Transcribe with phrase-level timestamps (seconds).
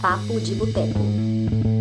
[0.00, 1.75] Papo de Boteco.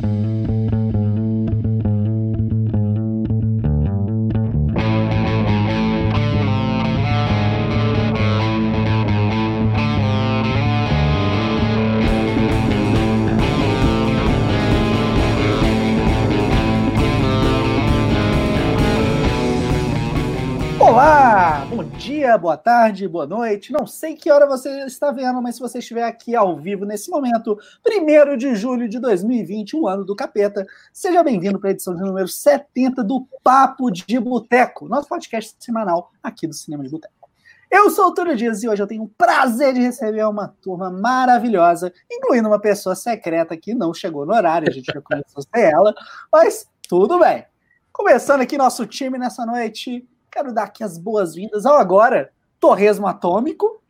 [22.86, 23.74] Tarde, boa noite.
[23.74, 27.10] Não sei que hora você está vendo, mas se você estiver aqui ao vivo nesse
[27.10, 31.96] momento, 1 de julho de 2020, o ano do capeta, seja bem-vindo para a edição
[31.96, 37.28] de número 70 do Papo de Boteco, nosso podcast semanal aqui do Cinema de Boteco.
[37.72, 40.92] Eu sou o Túlio Dias e hoje eu tenho o prazer de receber uma turma
[40.92, 45.58] maravilhosa, incluindo uma pessoa secreta que não chegou no horário, a gente já começou a
[45.58, 45.92] ser ela,
[46.32, 47.46] mas tudo bem.
[47.92, 53.82] Começando aqui nosso time nessa noite, quero dar aqui as boas-vindas ao agora Torresmo Atômico.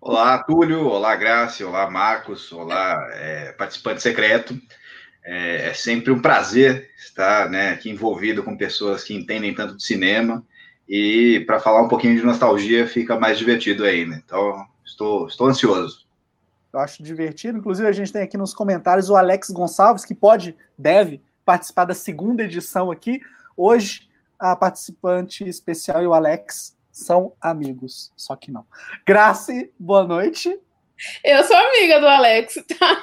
[0.00, 0.86] Olá, Túlio.
[0.86, 1.66] Olá, Graça.
[1.66, 2.52] Olá, Marcos.
[2.52, 4.58] Olá, é, participante secreto.
[5.24, 9.84] É, é, sempre um prazer estar né, aqui envolvido com pessoas que entendem tanto de
[9.84, 10.44] cinema.
[10.88, 14.16] E para falar um pouquinho de nostalgia fica mais divertido ainda.
[14.16, 16.06] Então, estou, estou ansioso.
[16.72, 17.58] Eu acho divertido.
[17.58, 21.94] Inclusive, a gente tem aqui nos comentários o Alex Gonçalves, que pode, deve participar da
[21.94, 23.20] segunda edição aqui.
[23.56, 24.07] Hoje,
[24.38, 28.64] a participante especial e o Alex são amigos, só que não.
[29.06, 30.58] Grace, boa noite.
[31.24, 33.02] Eu sou amiga do Alex, tá?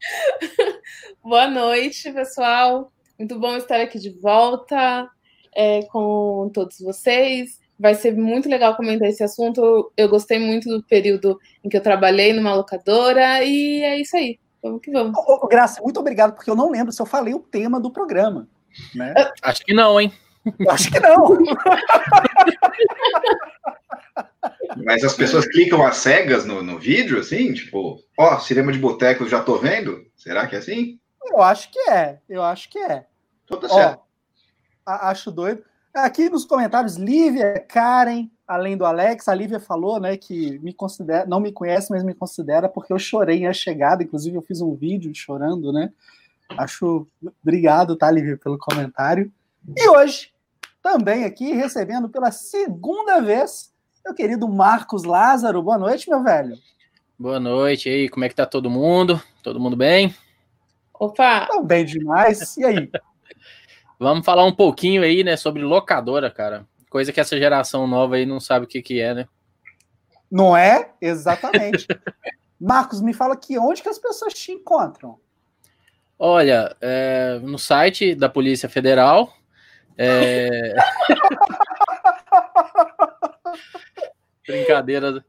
[1.22, 2.92] boa noite, pessoal.
[3.18, 5.08] Muito bom estar aqui de volta
[5.54, 7.58] é, com todos vocês.
[7.78, 9.92] Vai ser muito legal comentar esse assunto.
[9.96, 14.38] Eu gostei muito do período em que eu trabalhei numa locadora e é isso aí.
[14.62, 15.16] Vamos que vamos.
[15.16, 18.46] Ô, Graça, muito obrigado, porque eu não lembro se eu falei o tema do programa.
[18.94, 19.14] Né?
[19.42, 20.12] Acho que não, hein?
[20.68, 21.38] Acho que não.
[24.84, 27.52] Mas as pessoas clicam às cegas no, no vídeo, assim?
[27.52, 30.04] Tipo, ó, cinema de boteco, já tô vendo?
[30.16, 30.98] Será que é assim?
[31.26, 32.18] Eu acho que é.
[32.28, 33.06] Eu acho que é.
[33.44, 34.00] Então tá Ó, certo.
[34.86, 35.62] a- acho doido.
[35.92, 41.26] Aqui nos comentários, Lívia, Karen, além do Alex, a Lívia falou, né, que me considera,
[41.26, 44.74] não me conhece, mas me considera porque eu chorei a chegada, inclusive eu fiz um
[44.74, 45.92] vídeo chorando, né?
[46.56, 47.06] Acho
[47.42, 49.32] obrigado, tá, Lívia, pelo comentário.
[49.76, 50.30] E hoje,
[50.82, 53.70] também aqui recebendo pela segunda vez
[54.04, 55.62] meu querido Marcos Lázaro.
[55.62, 56.56] Boa noite, meu velho.
[57.18, 59.22] Boa noite e aí, como é que tá todo mundo?
[59.42, 60.14] Todo mundo bem?
[60.94, 61.46] Opa!
[61.46, 62.56] Tão bem demais.
[62.56, 62.90] E aí?
[63.98, 66.66] Vamos falar um pouquinho aí, né, sobre locadora, cara.
[66.88, 69.28] Coisa que essa geração nova aí não sabe o que que é, né?
[70.30, 70.90] Não é?
[71.00, 71.86] Exatamente.
[72.58, 75.18] Marcos, me fala aqui, onde que as pessoas te encontram?
[76.18, 79.32] Olha, é, no site da Polícia Federal,
[80.02, 80.74] é...
[84.46, 85.22] Brincadeira.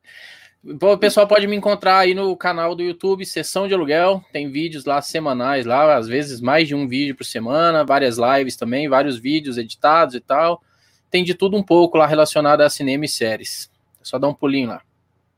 [0.63, 4.23] O pessoal pode me encontrar aí no canal do YouTube, Sessão de Aluguel.
[4.31, 8.55] Tem vídeos lá semanais, lá, às vezes mais de um vídeo por semana, várias lives
[8.55, 10.63] também, vários vídeos editados e tal.
[11.09, 13.69] Tem de tudo um pouco lá relacionado a cinema e séries.
[13.99, 14.81] É só dar um pulinho lá.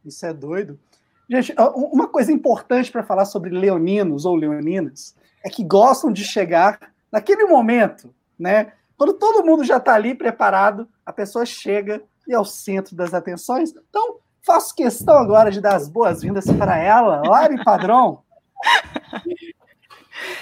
[0.05, 0.79] Isso é doido.
[1.27, 6.79] Gente, uma coisa importante para falar sobre leoninos ou leoninas é que gostam de chegar
[7.11, 8.73] naquele momento, né?
[9.03, 13.13] Quando todo mundo já está ali preparado, a pessoa chega e é o centro das
[13.13, 13.73] atenções.
[13.75, 18.23] Então, faço questão agora de dar as boas-vindas para ela, Lari Padrão.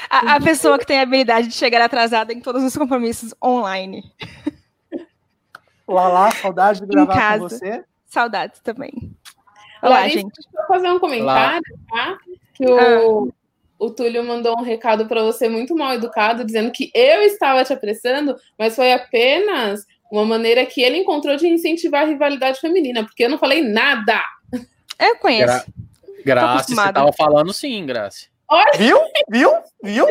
[0.08, 4.04] A, a pessoa que tem a habilidade de chegar atrasada em todos os compromissos online.
[5.88, 7.40] Lala, saudade de gravar casa.
[7.40, 7.84] com você.
[8.06, 8.94] Saudades também.
[9.82, 10.34] Olá, Larissa, gente.
[10.36, 12.18] deixa eu fazer um comentário, tá?
[12.54, 13.34] Que o,
[13.82, 17.74] o Túlio mandou um recado para você muito mal educado, dizendo que eu estava te
[17.74, 23.26] apressando, mas foi apenas uma maneira que ele encontrou de incentivar a rivalidade feminina, porque
[23.26, 24.22] eu não falei nada.
[25.00, 25.66] Eu conheço.
[26.24, 26.94] Graça, você acostumada.
[26.94, 28.28] tava falando sim, Graça.
[28.78, 29.00] Viu?
[29.28, 29.52] Viu?
[29.84, 30.06] Viu?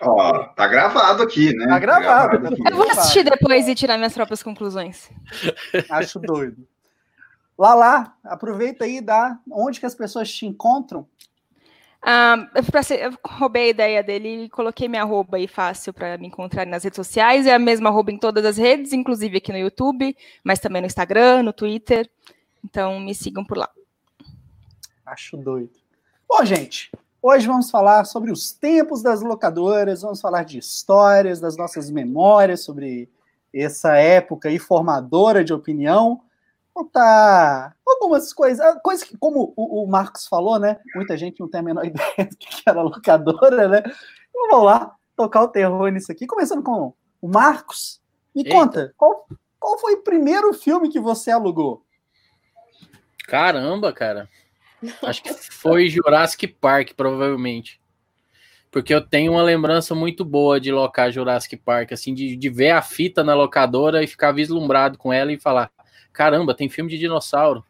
[0.00, 1.68] Ó, tá gravado aqui, né?
[1.68, 2.48] Tá gravado.
[2.48, 2.62] aqui.
[2.68, 5.08] Eu vou assistir depois e tirar minhas próprias conclusões.
[5.88, 6.66] Acho doido.
[7.58, 11.06] Lala, aproveita aí e dá onde que as pessoas te encontram.
[12.04, 16.18] Ah, eu, ser- eu roubei a ideia dele e coloquei minha arroba aí fácil para
[16.18, 17.46] me encontrar nas redes sociais.
[17.46, 20.86] É a mesma arroba em todas as redes, inclusive aqui no YouTube, mas também no
[20.86, 22.10] Instagram, no Twitter.
[22.64, 23.70] Então me sigam por lá.
[25.06, 25.70] Acho doido.
[26.28, 26.90] Bom, gente,
[27.20, 32.62] hoje vamos falar sobre os tempos das locadoras, vamos falar de histórias, das nossas memórias
[32.62, 33.08] sobre
[33.54, 36.20] essa época aí formadora de opinião.
[36.74, 40.78] Contar algumas coisas, ah, coisas que, como o, o Marcos falou, né?
[40.94, 43.78] Muita gente não tem a menor ideia do que era locadora, né?
[43.78, 46.26] Então vamos lá, tocar o terror nisso aqui.
[46.26, 48.00] Começando com o Marcos.
[48.34, 48.56] Me Eita.
[48.56, 49.26] conta, qual,
[49.60, 51.84] qual foi o primeiro filme que você alugou?
[53.26, 54.28] Caramba, cara.
[55.02, 57.80] Acho que foi Jurassic Park, provavelmente.
[58.70, 62.70] Porque eu tenho uma lembrança muito boa de locar Jurassic Park, assim, de, de ver
[62.70, 65.70] a fita na locadora e ficar vislumbrado com ela e falar:
[66.12, 67.64] caramba, tem filme de dinossauro.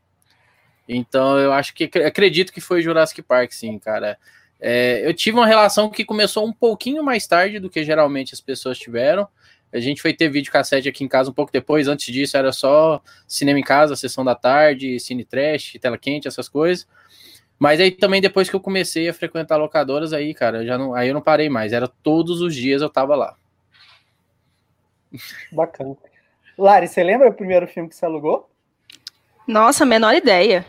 [0.89, 4.19] Então eu acho que acredito que foi Jurassic Park, sim, cara.
[4.61, 8.41] É, eu tive uma relação que começou um pouquinho mais tarde do que geralmente as
[8.41, 9.27] pessoas tiveram.
[9.73, 11.89] A gente foi ter vídeo cassete aqui em casa um pouco depois.
[11.89, 16.49] Antes disso era só cinema em casa, sessão da tarde, cine trash, tela quente, essas
[16.49, 16.87] coisas.
[17.59, 21.09] Mas aí também depois que eu comecei a frequentar locadoras, aí, cara, já não, aí
[21.09, 21.73] eu não parei mais.
[21.73, 23.37] Era todos os dias eu tava lá.
[25.51, 25.97] Bacana.
[26.63, 28.49] Lari, você lembra o primeiro filme que você alugou?
[29.49, 30.65] Nossa, menor ideia.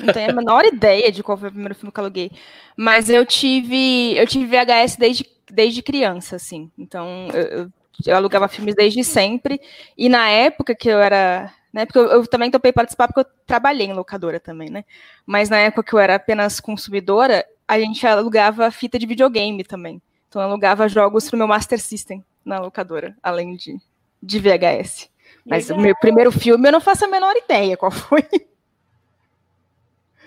[0.00, 2.32] Não tenho a menor ideia de qual foi o primeiro filme que aluguei.
[2.74, 6.70] Mas eu tive, eu tive VHS desde, desde criança, assim.
[6.78, 7.70] Então, eu, eu,
[8.06, 9.60] eu alugava filmes desde sempre.
[9.98, 11.52] E na época que eu era.
[11.70, 14.84] Né, porque eu, eu, também topei participar porque eu trabalhei em locadora também, né?
[15.26, 20.00] Mas na época que eu era apenas consumidora, a gente alugava fita de videogame também.
[20.28, 23.76] Então eu alugava jogos pro meu Master System na locadora, além de,
[24.22, 25.12] de VHS.
[25.44, 25.78] Mas Legal.
[25.78, 28.24] o meu primeiro filme eu não faço a menor ideia qual foi.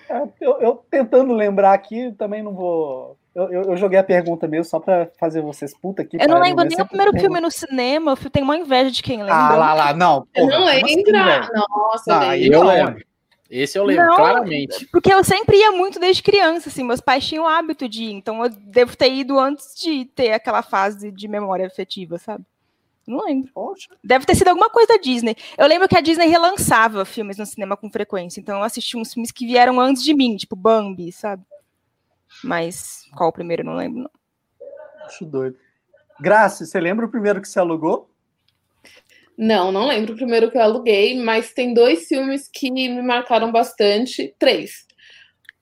[0.09, 3.17] É, eu, eu, tentando lembrar aqui, também não vou.
[3.35, 6.17] Eu, eu, eu joguei a pergunta mesmo só para fazer vocês puta aqui.
[6.19, 9.17] Eu não lembro nem o primeiro filme no cinema, eu tenho uma inveja de quem
[9.19, 9.35] lembra.
[9.35, 10.25] Ah, lá, lá, não.
[10.33, 11.39] Porra, não entra.
[11.39, 13.07] Assim, Nossa, não, eu lembro.
[13.49, 14.87] Esse eu lembro, não, claramente.
[14.91, 18.11] Porque eu sempre ia muito desde criança, assim, meus pais tinham o hábito de ir,
[18.11, 22.43] então eu devo ter ido antes de ter aquela fase de memória afetiva, sabe?
[23.07, 23.49] Não lembro.
[23.53, 23.87] Poxa.
[24.03, 25.35] Deve ter sido alguma coisa da Disney.
[25.57, 29.13] Eu lembro que a Disney relançava filmes no cinema com frequência, então eu assisti uns
[29.13, 31.41] filmes que vieram antes de mim, tipo Bambi, sabe?
[32.43, 34.11] Mas qual o primeiro, não lembro, não.
[35.05, 35.57] Acho doido.
[36.19, 38.09] Graça, você lembra o primeiro que você alugou?
[39.37, 43.51] Não, não lembro o primeiro que eu aluguei, mas tem dois filmes que me marcaram
[43.51, 44.35] bastante.
[44.37, 44.85] Três.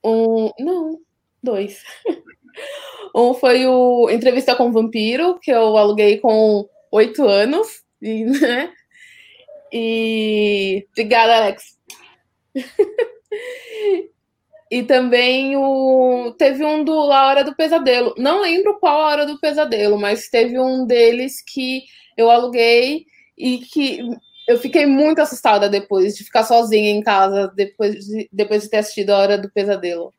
[0.04, 0.50] Um.
[0.58, 1.00] Não,
[1.44, 1.84] dois.
[3.14, 8.74] um foi o Entrevista com o Vampiro, que eu aluguei com oito anos, e, né?
[9.72, 11.78] E obrigada, Alex.
[14.72, 18.16] e também o teve um do La Hora do Pesadelo.
[18.18, 21.84] Não lembro qual a Hora do Pesadelo, mas teve um deles que
[22.18, 23.06] eu aluguei
[23.38, 24.00] e que
[24.48, 28.78] eu fiquei muito assustada depois de ficar sozinha em casa depois de, depois de ter
[28.78, 30.14] assistido a Hora do Pesadelo.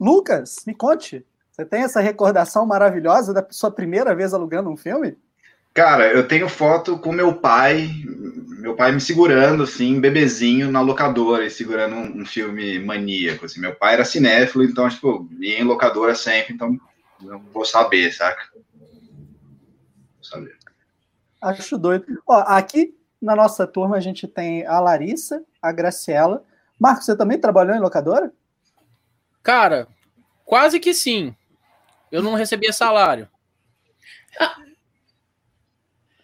[0.00, 1.24] Lucas, me conte.
[1.54, 5.16] Você tem essa recordação maravilhosa da sua primeira vez alugando um filme?
[5.72, 7.92] Cara, eu tenho foto com meu pai,
[8.58, 13.60] meu pai me segurando, assim, bebezinho na locadora, e segurando um, um, filme maníaco, assim.
[13.60, 16.76] Meu pai era cinéfilo, então, tipo, ia em locadora sempre, então
[17.20, 18.42] não vou saber, saca?
[18.74, 20.56] Vou saber.
[21.40, 22.20] Acho doido.
[22.26, 26.42] Ó, aqui na nossa turma a gente tem a Larissa, a Graciela.
[26.80, 28.32] Marcos, você também trabalhou em locadora?
[29.40, 29.86] Cara,
[30.44, 31.32] quase que sim
[32.14, 33.28] eu não recebia salário.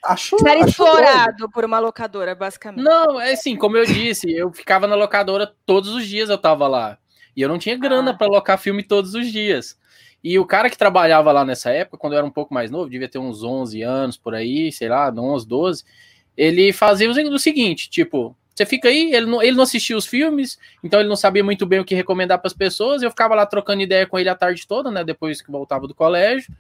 [0.03, 2.83] Acho, Era explorado por uma locadora, basicamente.
[2.83, 6.67] Não, é assim, como eu disse, eu ficava na locadora todos os dias, eu tava
[6.67, 6.97] lá.
[7.37, 8.15] E eu não tinha grana ah.
[8.15, 9.79] para locar filme todos os dias.
[10.23, 12.89] E o cara que trabalhava lá nessa época, quando eu era um pouco mais novo,
[12.89, 15.85] devia ter uns 11 anos por aí, sei lá, 11, 12,
[16.37, 20.59] ele fazia o seguinte, tipo, você fica aí, ele não, ele não assistia os filmes,
[20.85, 23.01] então ele não sabia muito bem o que recomendar para as pessoas.
[23.01, 25.03] Eu ficava lá trocando ideia com ele a tarde toda, né?
[25.03, 26.53] Depois que voltava do colégio.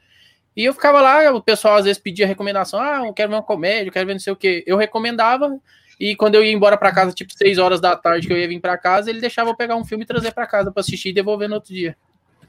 [0.57, 3.42] E eu ficava lá, o pessoal às vezes pedia recomendação: ah, eu quero ver uma
[3.42, 4.64] comédia, eu quero ver não sei o que.
[4.66, 5.61] Eu recomendava,
[5.99, 8.49] e quando eu ia embora para casa, tipo 6 horas da tarde que eu ia
[8.49, 11.11] vir para casa, ele deixava eu pegar um filme e trazer para casa para assistir
[11.11, 11.95] e devolver no outro dia.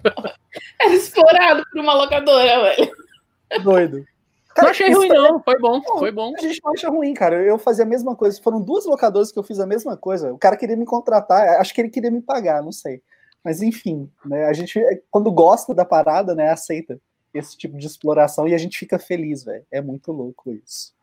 [0.79, 2.91] Era explorado por uma locadora, velho.
[3.62, 4.05] Doido.
[4.55, 5.41] Cara, não achei ruim, não.
[5.41, 6.34] Foi bom, foi bom.
[6.38, 7.41] A gente não acha ruim, cara.
[7.41, 8.41] Eu fazia a mesma coisa.
[8.41, 10.34] Foram duas locadoras que eu fiz a mesma coisa.
[10.34, 13.01] O cara queria me contratar, acho que ele queria me pagar, não sei.
[13.43, 14.79] Mas enfim, né, a gente,
[15.10, 17.00] quando gosta da parada, né, aceita
[17.34, 19.65] esse tipo de exploração e a gente fica feliz, velho.
[19.72, 20.93] É muito louco isso.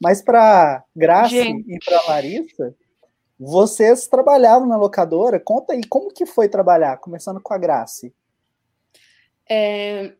[0.00, 1.70] Mas para Graça gente.
[1.72, 2.74] e para Larissa,
[3.38, 5.38] vocês trabalhavam na locadora.
[5.38, 6.96] Conta aí, como que foi trabalhar?
[6.98, 8.10] Começando com a Graça.
[9.48, 10.12] É,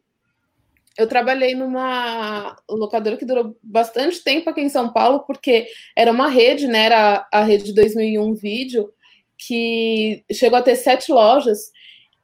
[0.98, 6.28] eu trabalhei numa locadora que durou bastante tempo aqui em São Paulo, porque era uma
[6.28, 6.86] rede, né?
[6.86, 8.92] Era a rede 2001 Vídeo,
[9.38, 11.70] que chegou a ter sete lojas.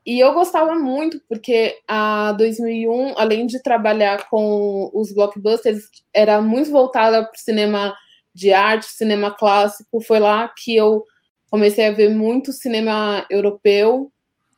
[0.04, 6.70] E eu gostava muito, porque a 2001, além de trabalhar com os blockbusters, era muito
[6.70, 7.96] voltada para o cinema
[8.34, 10.00] de arte, cinema clássico.
[10.00, 11.04] Foi lá que eu
[11.48, 14.12] comecei a ver muito cinema europeu.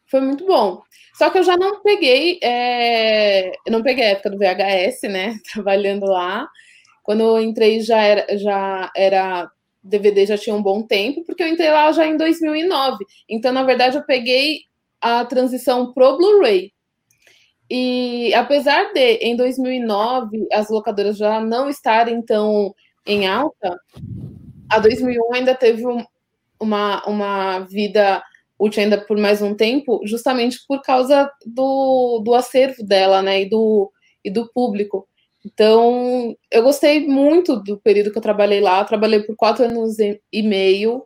[0.06, 0.82] Foi muito bom.
[1.14, 3.50] Só que eu já não peguei, é...
[3.66, 5.38] eu não peguei a época do VHS, né?
[5.52, 6.48] Trabalhando lá.
[7.02, 9.50] Quando eu entrei já era, já era
[9.82, 13.04] DVD já tinha um bom tempo, porque eu entrei lá já em 2009.
[13.28, 14.62] Então, na verdade, eu peguei
[15.00, 16.72] a transição pro Blu-ray.
[17.70, 23.76] E apesar de, em 2009, as locadoras já não estarem tão em alta,
[24.70, 26.04] a 2001 ainda teve um,
[26.60, 28.22] uma, uma vida
[28.58, 33.48] útil ainda por mais um tempo, justamente por causa do, do acervo dela, né, e
[33.48, 33.90] do,
[34.24, 35.06] e do público.
[35.46, 38.80] Então, eu gostei muito do período que eu trabalhei lá.
[38.80, 41.04] Eu trabalhei por quatro anos e meio.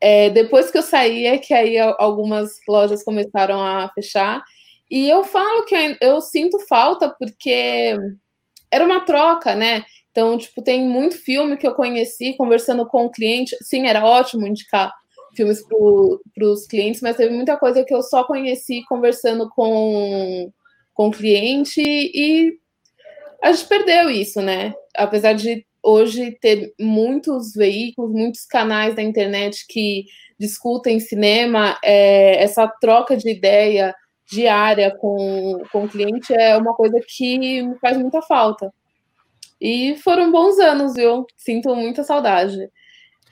[0.00, 4.44] É, depois que eu saí, é que aí algumas lojas começaram a fechar.
[4.88, 7.96] E eu falo que eu sinto falta porque
[8.70, 9.84] era uma troca, né?
[10.12, 13.56] Então, tipo, tem muito filme que eu conheci conversando com o cliente.
[13.60, 14.92] Sim, era ótimo indicar
[15.34, 20.50] filmes para os clientes, mas teve muita coisa que eu só conheci conversando com,
[20.92, 22.58] com cliente e
[23.42, 24.74] a gente perdeu isso, né?
[24.96, 30.06] Apesar de hoje ter muitos veículos, muitos canais da internet que
[30.38, 33.94] discutem cinema, é, essa troca de ideia
[34.30, 38.72] diária com, com o cliente é uma coisa que me faz muita falta.
[39.60, 41.26] E foram bons anos, viu?
[41.36, 42.70] Sinto muita saudade.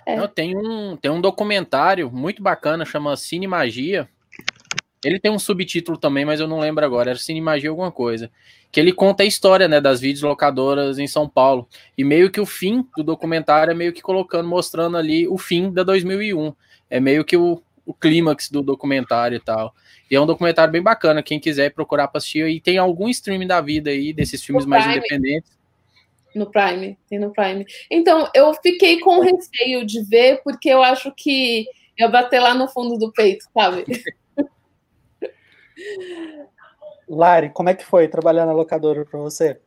[0.06, 0.16] É.
[0.16, 4.08] Não, tem, um, tem um documentário muito bacana, chama Cine Magia.
[5.04, 7.10] Ele tem um subtítulo também, mas eu não lembro agora.
[7.10, 8.30] Era Cine Magia alguma coisa
[8.72, 11.68] que ele conta a história, né, das videolocadoras em São Paulo.
[11.96, 15.70] E meio que o fim do documentário é meio que colocando, mostrando ali o fim
[15.70, 16.54] da 2001.
[16.88, 19.74] É meio que o, o clímax do documentário e tal.
[20.10, 22.48] E é um documentário bem bacana, quem quiser procurar para assistir.
[22.48, 25.52] E tem algum streaming da vida aí, desses filmes mais independentes.
[26.34, 27.66] No Prime, tem no Prime.
[27.90, 31.66] Então, eu fiquei com receio de ver, porque eu acho que
[31.98, 33.84] ia bater lá no fundo do peito, sabe?
[37.08, 39.60] Lari, como é que foi trabalhar na locadora para você?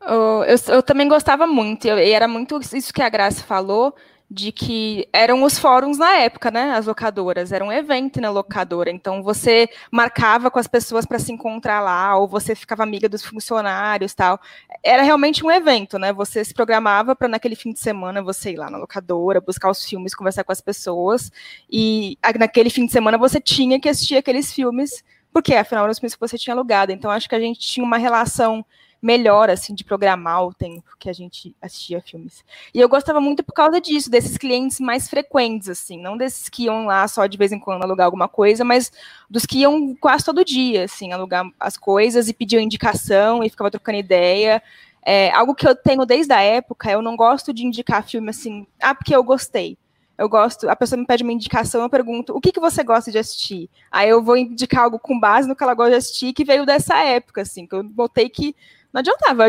[0.00, 3.94] Eu, eu, eu, também gostava muito, e era muito isso que a Graça falou,
[4.32, 6.70] de que eram os fóruns na época, né?
[6.72, 8.90] As locadoras, era um evento na locadora.
[8.90, 13.22] Então você marcava com as pessoas para se encontrar lá, ou você ficava amiga dos
[13.22, 14.40] funcionários, tal.
[14.82, 16.12] Era realmente um evento, né?
[16.14, 19.84] Você se programava para naquele fim de semana você ir lá na locadora, buscar os
[19.84, 21.30] filmes, conversar com as pessoas,
[21.70, 25.98] e naquele fim de semana você tinha que assistir aqueles filmes porque afinal eram os
[25.98, 26.92] filmes que você tinha alugado.
[26.92, 28.64] Então acho que a gente tinha uma relação
[29.02, 32.44] melhor assim de programar o tempo que a gente assistia filmes.
[32.72, 36.64] E eu gostava muito por causa disso, desses clientes mais frequentes assim, não desses que
[36.64, 38.92] iam lá só de vez em quando alugar alguma coisa, mas
[39.28, 43.70] dos que iam quase todo dia, assim, alugar as coisas e pediam indicação e ficava
[43.70, 44.62] trocando ideia.
[45.04, 48.64] É, algo que eu tenho desde a época, eu não gosto de indicar filme assim,
[48.80, 49.76] ah, porque eu gostei
[50.22, 53.10] eu gosto, a pessoa me pede uma indicação, eu pergunto, o que, que você gosta
[53.10, 53.68] de assistir?
[53.90, 56.64] Aí eu vou indicar algo com base no que ela gosta de assistir, que veio
[56.66, 58.54] dessa época, assim, que eu botei que
[58.92, 59.48] não adiantava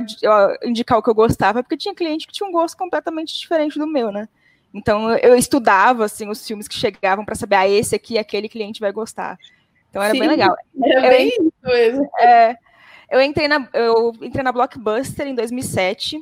[0.64, 3.86] indicar o que eu gostava, porque tinha cliente que tinha um gosto completamente diferente do
[3.86, 4.28] meu, né?
[4.74, 8.80] Então eu estudava, assim, os filmes que chegavam para saber, ah, esse aqui, aquele cliente
[8.80, 9.38] vai gostar.
[9.90, 10.56] Então era Sim, bem legal.
[10.82, 12.10] Era eu, bem isso mesmo.
[12.20, 12.58] É,
[13.12, 16.20] eu entrei na, eu entrei na Blockbuster em 2007,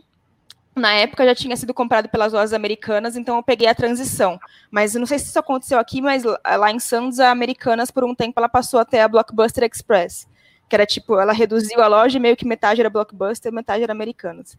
[0.75, 4.39] na época já tinha sido comprado pelas lojas americanas, então eu peguei a transição.
[4.69, 8.15] Mas não sei se isso aconteceu aqui, mas lá em Santos, a Americanas, por um
[8.15, 10.27] tempo, ela passou até a Blockbuster Express,
[10.71, 13.91] que era tipo, ela reduziu a loja e meio que metade era Blockbuster, metade era
[13.91, 14.57] Americanas.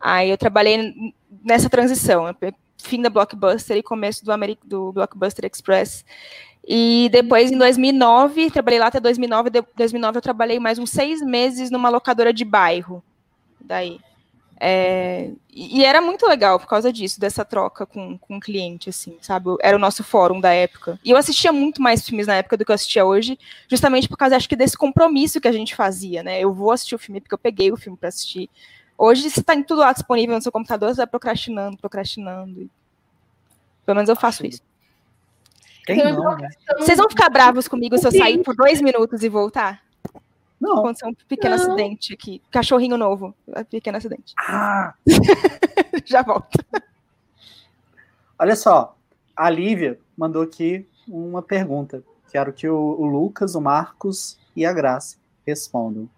[0.00, 2.24] Aí eu trabalhei nessa transição,
[2.82, 6.04] fim da Blockbuster e começo do, Ameri do Blockbuster Express.
[6.66, 9.48] E depois, em 2009, trabalhei lá até 2009.
[9.48, 13.00] De 2009 eu trabalhei mais uns seis meses numa locadora de bairro.
[13.60, 14.00] Daí.
[14.60, 19.16] É, e era muito legal por causa disso, dessa troca com, com o cliente, assim,
[19.20, 19.50] sabe?
[19.60, 20.98] Era o nosso fórum da época.
[21.04, 24.16] E eu assistia muito mais filmes na época do que eu assistia hoje, justamente por
[24.16, 26.40] causa, acho que, desse compromisso que a gente fazia, né?
[26.40, 28.48] Eu vou assistir o filme porque eu peguei o filme para assistir.
[28.96, 32.70] Hoje, se está tudo lá disponível no seu computador, você vai procrastinando, procrastinando.
[33.84, 34.62] Pelo menos eu faço isso.
[35.84, 36.48] Quem não, né?
[36.78, 39.82] Vocês vão ficar bravos comigo se eu sair por dois minutos e voltar?
[40.64, 40.78] Não.
[40.78, 41.62] Aconteceu um pequeno não.
[41.62, 42.40] acidente aqui.
[42.50, 43.34] Cachorrinho novo.
[43.70, 44.34] Pequeno acidente.
[44.38, 44.94] Ah!
[46.04, 46.58] Já volto.
[48.38, 48.96] Olha só.
[49.36, 52.02] A Lívia mandou aqui uma pergunta.
[52.30, 55.16] Quero que o, o Lucas, o Marcos e a Graça
[55.46, 56.08] respondam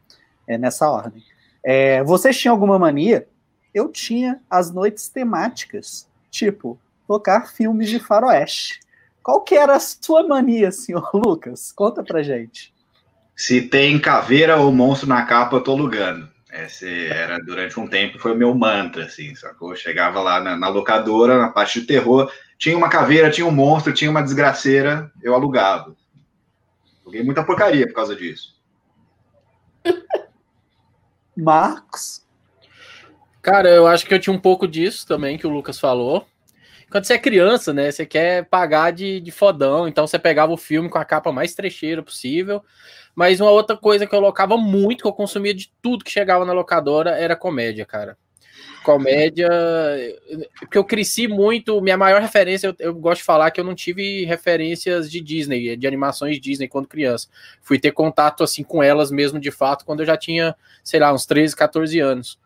[0.47, 1.23] é, nessa ordem.
[1.63, 3.27] É, vocês tinham alguma mania?
[3.75, 8.81] Eu tinha as noites temáticas, tipo, tocar filmes de faroeste.
[9.23, 11.73] Qual que era a sua mania, senhor Lucas?
[11.73, 12.73] Conta pra gente.
[13.37, 16.27] Se tem caveira ou monstro na capa, eu tô alugando.
[16.51, 19.73] Esse era, durante um tempo, foi o meu mantra, assim, sacou?
[19.73, 23.51] Eu chegava lá na, na, locadora, na parte de terror, tinha uma caveira, tinha um
[23.51, 25.95] monstro, tinha uma desgraceira, eu alugava.
[27.03, 28.57] Aluguei muita porcaria por causa disso.
[31.37, 32.25] Marcos?
[33.43, 36.27] Cara, eu acho que eu tinha um pouco disso também, que o Lucas falou.
[36.91, 37.91] Quando você é criança, né?
[37.91, 41.55] Você quer pagar de, de fodão, então você pegava o filme com a capa mais
[41.55, 42.63] trecheira possível.
[43.15, 46.45] Mas uma outra coisa que eu locava muito, que eu consumia de tudo que chegava
[46.45, 48.17] na locadora, era comédia, cara
[48.87, 49.49] comédia,
[50.61, 53.75] porque eu cresci muito, minha maior referência, eu, eu, gosto de falar que eu não
[53.75, 57.27] tive referências de Disney, de animações Disney quando criança.
[57.61, 61.13] Fui ter contato assim com elas mesmo de fato quando eu já tinha, sei lá,
[61.13, 62.39] uns 13, 14 anos.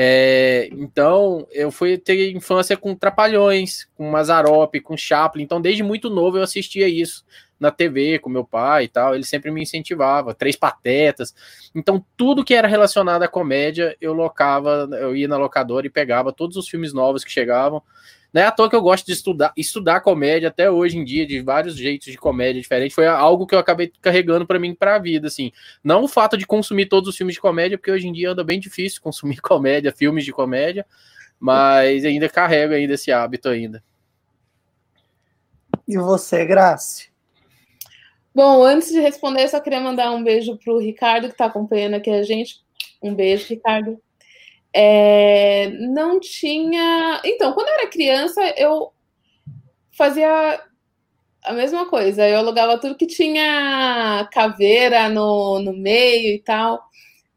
[0.00, 5.42] É, então, eu fui ter infância com Trapalhões, com Mazarop, com Chaplin.
[5.42, 7.24] Então, desde muito novo eu assistia isso
[7.58, 11.34] na TV com meu pai e tal, ele sempre me incentivava, Três Patetas.
[11.74, 16.32] Então, tudo que era relacionado à comédia, eu locava, eu ia na locadora e pegava
[16.32, 17.82] todos os filmes novos que chegavam.
[18.32, 21.26] Não é à toa que eu gosto de estudar, estudar comédia até hoje em dia,
[21.26, 22.94] de vários jeitos de comédia diferentes.
[22.94, 25.50] Foi algo que eu acabei carregando para mim para a vida, assim.
[25.82, 28.44] Não o fato de consumir todos os filmes de comédia, porque hoje em dia anda
[28.44, 30.84] bem difícil consumir comédia, filmes de comédia,
[31.40, 33.82] mas ainda carrego ainda esse hábito ainda.
[35.86, 37.08] E você, Grace?
[38.34, 41.46] Bom, antes de responder, eu só queria mandar um beijo para o Ricardo, que está
[41.46, 42.60] acompanhando aqui a gente.
[43.02, 43.98] Um beijo, Ricardo.
[44.80, 47.20] É, não tinha.
[47.24, 48.92] Então, quando eu era criança, eu
[49.90, 50.62] fazia
[51.44, 52.28] a mesma coisa.
[52.28, 56.80] Eu alugava tudo que tinha caveira no, no meio e tal.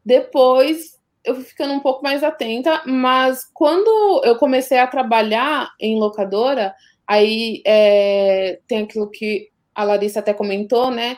[0.04, 5.98] Depois eu fui ficando um pouco mais atenta, mas quando eu comecei a trabalhar em
[5.98, 6.72] locadora,
[7.04, 11.16] aí é, tem aquilo que a Larissa até comentou, né?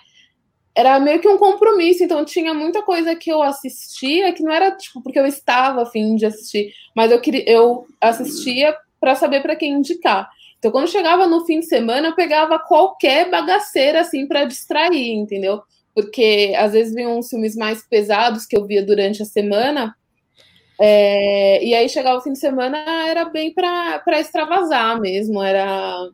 [0.77, 4.77] Era meio que um compromisso, então tinha muita coisa que eu assistia que não era
[4.77, 9.55] tipo porque eu estava afim de assistir, mas eu queria, eu assistia para saber para
[9.55, 10.29] quem indicar.
[10.59, 15.63] Então, quando chegava no fim de semana, eu pegava qualquer bagaceira assim para distrair, entendeu?
[15.95, 19.95] Porque às vezes vinham uns filmes mais pesados que eu via durante a semana,
[20.81, 26.09] é, e aí chegava o fim de semana, era bem para extravasar mesmo, era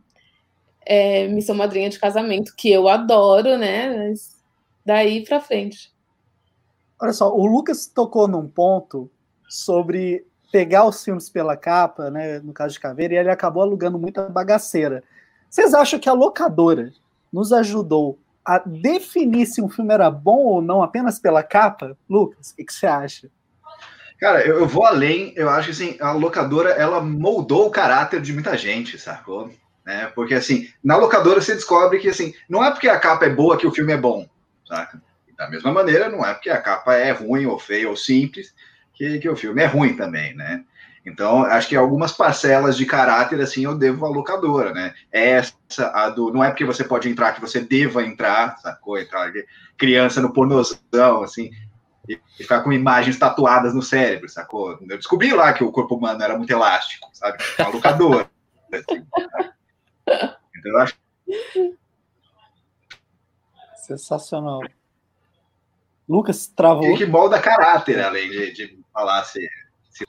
[0.84, 4.08] é, missão madrinha de casamento, que eu adoro, né?
[4.08, 4.39] Mas
[4.84, 5.92] daí para frente.
[7.00, 9.10] Olha só, o Lucas tocou num ponto
[9.48, 12.40] sobre pegar os filmes pela capa, né?
[12.40, 15.02] No caso de Caveira, e ele acabou alugando muita bagaceira.
[15.48, 16.92] Vocês acham que a locadora
[17.32, 21.96] nos ajudou a definir se um filme era bom ou não apenas pela capa?
[22.08, 23.30] Lucas, o que, que você acha?
[24.18, 25.32] Cara, eu, eu, vou além.
[25.36, 29.50] Eu acho que assim, a locadora ela moldou o caráter de muita gente, sacou?
[29.84, 30.10] né?
[30.14, 33.56] Porque assim, na locadora você descobre que assim, não é porque a capa é boa
[33.56, 34.26] que o filme é bom,
[35.36, 38.54] Da mesma maneira, não é porque a capa é ruim ou feia ou simples
[38.94, 40.62] que, que o filme é ruim também, né?
[41.04, 44.92] Então, acho que algumas parcelas de caráter, assim, eu devo à locadora, né?
[45.10, 46.30] Essa, a do.
[46.30, 48.98] Não é porque você pode entrar que você deva entrar, sacou?
[48.98, 49.32] Entrar
[49.78, 51.50] criança no pornozão, assim,
[52.06, 54.78] e ficar com imagens tatuadas no cérebro, sacou?
[54.82, 57.38] Eu descobri lá que o corpo humano era muito elástico, sabe?
[57.58, 58.30] A locadora.
[58.72, 59.04] Assim,
[60.56, 60.94] então, eu acho.
[63.98, 64.60] Sensacional.
[66.08, 66.92] Lucas, travou.
[66.92, 69.48] E que molda caráter, além de, de falar se.
[69.90, 70.04] se...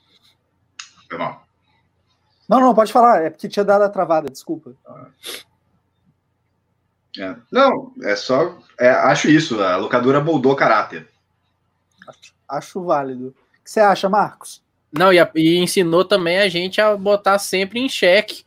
[1.08, 1.46] Foi mal.
[2.48, 3.22] Não, não, pode falar.
[3.22, 4.74] É porque tinha dado a travada, desculpa.
[7.18, 7.36] É.
[7.50, 8.58] Não, é só.
[8.78, 9.60] É, acho isso.
[9.62, 11.08] A locadora moldou caráter.
[12.08, 13.28] Acho, acho válido.
[13.28, 14.62] O que você acha, Marcos?
[14.92, 18.44] Não, e, a, e ensinou também a gente a botar sempre em xeque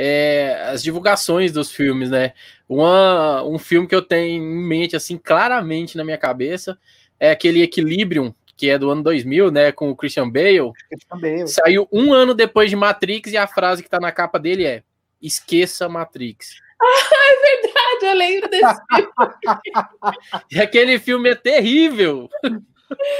[0.00, 2.32] é, as divulgações dos filmes, né?
[2.68, 6.78] Uma, um filme que eu tenho em mente, assim, claramente na minha cabeça,
[7.18, 10.70] é aquele Equilibrium, que é do ano 2000, né, com o Christian Bale.
[10.88, 11.48] Christian Bale.
[11.48, 14.84] Saiu um ano depois de Matrix e a frase que tá na capa dele é
[15.20, 16.60] esqueça Matrix.
[16.80, 20.44] Ah, é verdade, eu lembro desse filme.
[20.52, 22.30] e aquele filme é terrível.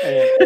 [0.02, 0.36] É.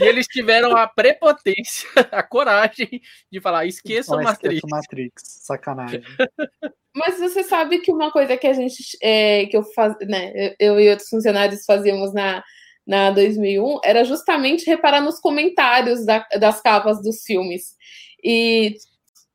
[0.00, 4.62] e eles tiveram a prepotência, a coragem de falar: esqueça o Matrix.
[4.68, 6.02] Matrix, sacanagem.
[6.94, 10.80] Mas você sabe que uma coisa que a gente, é, que eu faz, né, eu
[10.80, 12.42] e outros funcionários fazíamos na,
[12.86, 17.76] na 2001 era justamente reparar nos comentários da, das capas dos filmes.
[18.24, 18.76] E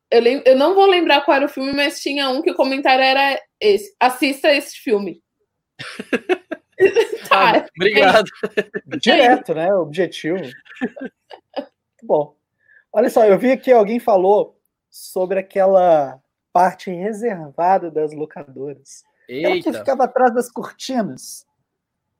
[0.09, 2.55] eu, lem, eu não vou lembrar qual era o filme, mas tinha um que o
[2.55, 5.21] comentário era esse: assista esse filme.
[7.29, 7.57] tá.
[7.57, 8.29] Ah, obrigado.
[8.99, 9.73] Direto, né?
[9.73, 10.41] Objetivo.
[12.03, 12.35] Bom.
[12.93, 16.19] Olha só, eu vi que alguém falou sobre aquela
[16.51, 19.03] parte reservada das locadoras.
[19.27, 19.49] Eita.
[19.49, 21.45] Ela que ficava atrás das cortinas.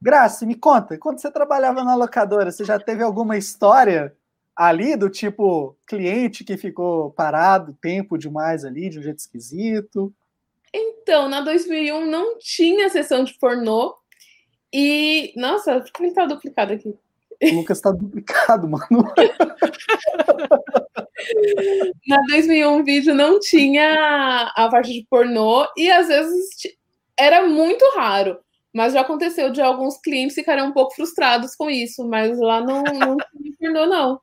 [0.02, 4.16] Graça, me conta, quando você trabalhava na locadora, você já teve alguma história
[4.56, 10.14] ali do tipo cliente que ficou parado tempo demais ali, de um jeito esquisito?
[10.74, 13.96] Então, na 2001 não tinha sessão de pornô,
[14.74, 16.96] e, nossa, por que ele tá duplicado aqui?
[17.44, 18.88] O Lucas tá duplicado, mano.
[22.08, 26.50] Na 2001 vídeo não tinha a parte de pornô e às vezes
[27.18, 28.38] era muito raro.
[28.74, 32.84] Mas já aconteceu de alguns clientes ficarem um pouco frustrados com isso, mas lá não,
[32.84, 34.22] não tinha pornô, não.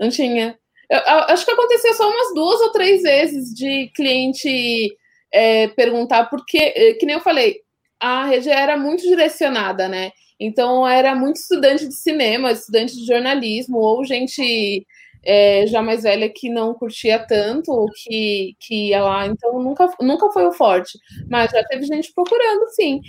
[0.00, 0.58] Não tinha.
[0.88, 4.96] Eu, eu, acho que aconteceu só umas duas ou três vezes de cliente
[5.32, 7.60] é, perguntar, porque, é, que nem eu falei,
[8.00, 10.12] a rede era muito direcionada, né?
[10.38, 14.86] Então era muito estudante de cinema, estudante de jornalismo, ou gente
[15.24, 19.90] é, já mais velha que não curtia tanto, ou que, que ia lá, então nunca,
[20.00, 20.98] nunca foi o forte.
[21.28, 23.00] Mas já teve gente procurando, sim.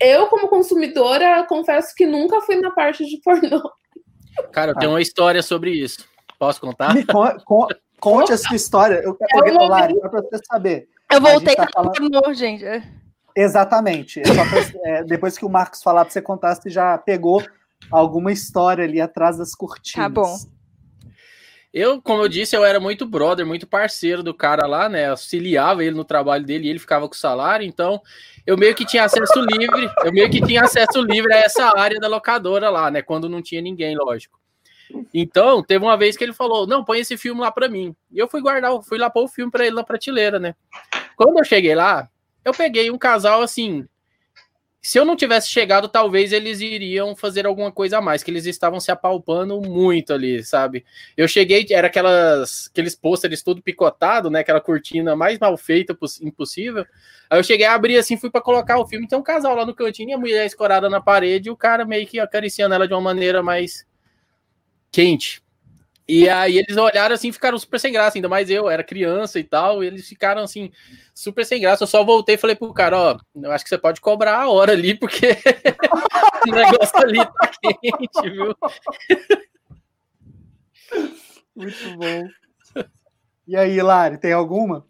[0.00, 3.60] Eu, como consumidora, confesso que nunca fui na parte de pornô.
[4.52, 6.06] Cara, eu tenho uma história sobre isso.
[6.38, 6.94] Posso contar?
[7.06, 9.00] Con con conte essa história.
[9.02, 10.88] Eu quero é Lari, para você saber.
[11.12, 11.92] Eu voltei tá falando...
[11.92, 12.64] pornô, gente.
[13.40, 14.20] Exatamente.
[14.20, 17.40] Pra, é, depois que o Marcos falar para você contar, você já pegou
[17.88, 20.06] alguma história ali atrás das cortinas.
[20.06, 20.36] Tá bom.
[21.72, 25.10] Eu, como eu disse, eu era muito brother, muito parceiro do cara lá, né?
[25.10, 28.00] Auxiliava ele no trabalho dele e ele ficava com salário, então
[28.44, 32.00] eu meio que tinha acesso livre, eu meio que tinha acesso livre a essa área
[32.00, 33.02] da locadora lá, né?
[33.02, 34.40] Quando não tinha ninguém, lógico.
[35.14, 37.94] Então, teve uma vez que ele falou: Não, põe esse filme lá para mim.
[38.10, 40.56] E eu fui guardar, fui lá pôr o filme para ele na prateleira, né?
[41.14, 42.08] Quando eu cheguei lá,
[42.44, 43.86] eu peguei um casal assim,
[44.80, 48.46] se eu não tivesse chegado, talvez eles iriam fazer alguma coisa a mais, que eles
[48.46, 50.84] estavam se apalpando muito ali, sabe?
[51.16, 54.40] Eu cheguei, era aquelas, aqueles pôsteres tudo picotado, né?
[54.40, 56.86] Aquela cortina mais mal feita impossível.
[57.28, 59.08] Aí eu cheguei a abrir assim, fui para colocar o filme.
[59.08, 62.06] Tem um casal lá no cantinho, a mulher escorada na parede, e o cara meio
[62.06, 63.84] que acariciando ela de uma maneira mais
[64.90, 65.42] quente.
[66.08, 69.44] E aí eles olharam assim, ficaram super sem graça, ainda mais eu, era criança e
[69.44, 70.72] tal, e eles ficaram assim,
[71.14, 71.82] super sem graça.
[71.82, 74.48] Eu só voltei e falei pro cara, ó, eu acho que você pode cobrar a
[74.48, 75.36] hora ali, porque
[76.48, 78.56] o negócio ali tá quente, viu?
[81.54, 82.28] Muito bom.
[83.46, 84.86] E aí, Lari, tem alguma?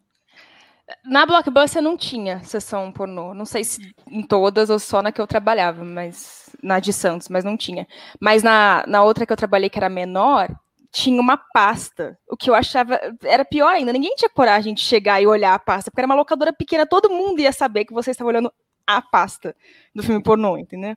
[1.04, 3.35] Na Blockbuster não tinha sessão pornô.
[3.35, 7.28] Não sei se em todas ou só na que eu trabalhava, mas na de Santos,
[7.28, 7.87] mas não tinha.
[8.20, 10.48] Mas na, na outra que eu trabalhei, que era menor,
[10.92, 12.18] tinha uma pasta.
[12.29, 13.92] O que eu achava era pior ainda.
[13.92, 17.11] Ninguém tinha coragem de chegar e olhar a pasta, porque era uma locadora pequena, todo
[17.11, 18.53] mundo ia saber que você estava olhando
[18.87, 19.55] a pasta
[19.94, 20.96] do filme pornô, entendeu?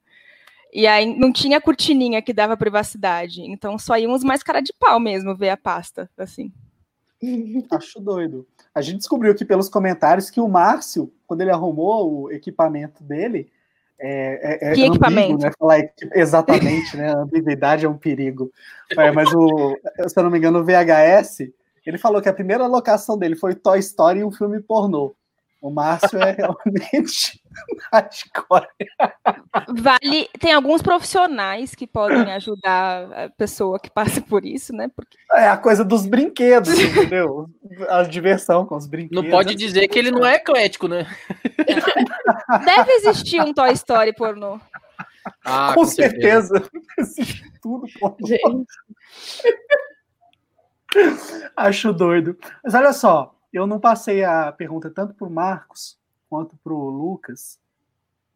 [0.73, 3.41] E aí não tinha cortininha que dava privacidade.
[3.41, 6.51] Então só íamos mais cara de pau mesmo ver a pasta, assim.
[7.71, 8.47] Acho doido.
[8.73, 13.51] A gente descobriu aqui pelos comentários que o Márcio, quando ele arrumou o equipamento dele,
[14.01, 15.43] é, é, é que ambíguo, equipamento?
[15.45, 15.51] Né?
[15.57, 15.79] Falar
[16.13, 17.13] exatamente, né?
[17.13, 18.51] A ambiguidade é um perigo.
[18.97, 21.51] É, mas o, se eu não me engano, o VHS,
[21.85, 25.15] ele falou que a primeira locação dele foi Toy Story e um filme pornô.
[25.61, 27.39] O Márcio é realmente
[27.93, 28.67] hardcore.
[29.79, 34.89] Vale, tem alguns profissionais que podem ajudar a pessoa que passa por isso, né?
[34.95, 35.19] Porque...
[35.33, 37.47] É a coisa dos brinquedos, entendeu?
[37.89, 39.23] A diversão com os brinquedos.
[39.23, 41.05] Não pode dizer que ele não é eclético, né?
[42.65, 44.59] Deve existir um Toy Story pornô.
[45.45, 46.55] Ah, com, com certeza.
[46.55, 46.71] certeza.
[46.97, 48.17] Existe tudo pornô.
[48.25, 48.67] Gente.
[51.55, 52.35] Acho doido.
[52.63, 55.97] Mas olha só, eu não passei a pergunta tanto para o Marcos
[56.29, 57.59] quanto para o Lucas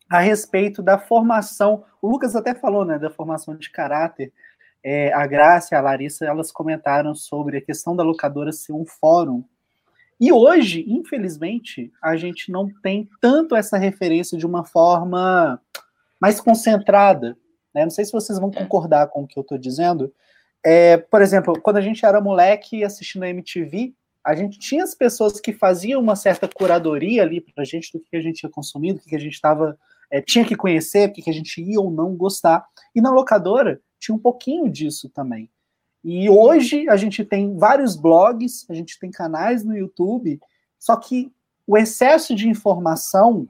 [0.09, 1.83] a respeito da formação.
[2.01, 4.31] O Lucas até falou, né, da formação de caráter.
[4.83, 8.85] É, a Graça e a Larissa, elas comentaram sobre a questão da locadora ser um
[8.85, 9.43] fórum.
[10.19, 15.59] E hoje, infelizmente, a gente não tem tanto essa referência de uma forma
[16.21, 17.37] mais concentrada.
[17.73, 17.83] Né?
[17.83, 20.13] Não sei se vocês vão concordar com o que eu estou dizendo.
[20.63, 23.93] É, por exemplo, quando a gente era moleque assistindo a MTV,
[24.25, 27.99] a gente tinha as pessoas que faziam uma certa curadoria ali para a gente do
[27.99, 29.77] que a gente tinha consumido, do que a gente estava
[30.11, 32.65] é, tinha que conhecer, o que a gente ia ou não gostar.
[32.95, 35.49] E na locadora tinha um pouquinho disso também.
[36.03, 40.39] E hoje a gente tem vários blogs, a gente tem canais no YouTube,
[40.79, 41.31] só que
[41.67, 43.47] o excesso de informação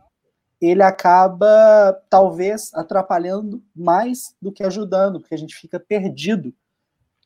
[0.62, 6.54] ele acaba talvez atrapalhando mais do que ajudando, porque a gente fica perdido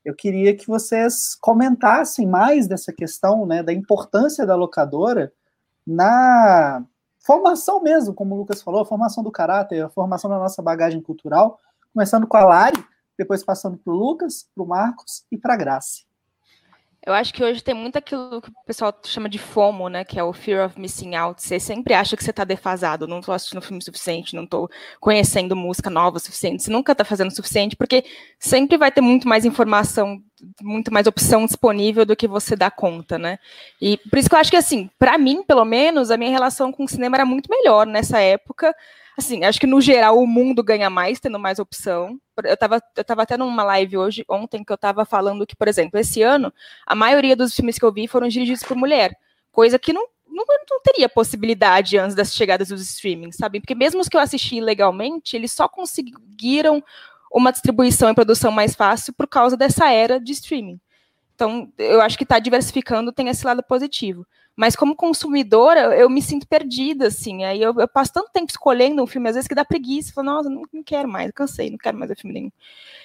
[0.03, 5.31] eu queria que vocês comentassem mais dessa questão, né, da importância da locadora
[5.85, 6.83] na
[7.19, 11.01] formação mesmo, como o Lucas falou, a formação do caráter, a formação da nossa bagagem
[11.01, 11.59] cultural,
[11.93, 12.83] começando com a Lari,
[13.17, 16.08] depois passando para o Lucas, para o Marcos e para a Graça.
[17.05, 20.03] Eu acho que hoje tem muito aquilo que o pessoal chama de FOMO, né?
[20.03, 21.41] Que é o fear of missing out.
[21.41, 25.55] Você sempre acha que você está defasado, não estou assistindo filme suficiente, não estou conhecendo
[25.55, 26.63] música nova o suficiente.
[26.63, 28.03] Você nunca está fazendo o suficiente, porque
[28.37, 30.21] sempre vai ter muito mais informação
[30.61, 33.39] muito mais opção disponível do que você dá conta, né?
[33.81, 36.71] E por isso que eu acho que, assim, para mim, pelo menos, a minha relação
[36.71, 38.73] com o cinema era muito melhor nessa época.
[39.19, 42.17] Assim, acho que no geral o mundo ganha mais tendo mais opção.
[42.41, 45.67] Eu estava eu tava até numa live hoje, ontem, que eu estava falando que, por
[45.67, 46.53] exemplo, esse ano,
[46.87, 49.13] a maioria dos filmes que eu vi foram dirigidos por mulher,
[49.51, 53.59] coisa que não não, não, teria possibilidade antes das chegadas dos streamings, sabe?
[53.59, 56.81] Porque mesmo os que eu assisti legalmente, eles só conseguiram
[57.29, 60.79] uma distribuição e produção mais fácil por causa dessa era de streaming.
[61.35, 64.25] Então, eu acho que está diversificando tem esse lado positivo.
[64.59, 67.45] Mas como consumidora, eu me sinto perdida, assim.
[67.45, 70.11] Aí eu, eu, passo tanto tempo escolhendo um filme, às vezes, que dá preguiça.
[70.11, 72.51] Falo, nossa, não, não quero mais, cansei, não quero mais ver filme nenhum.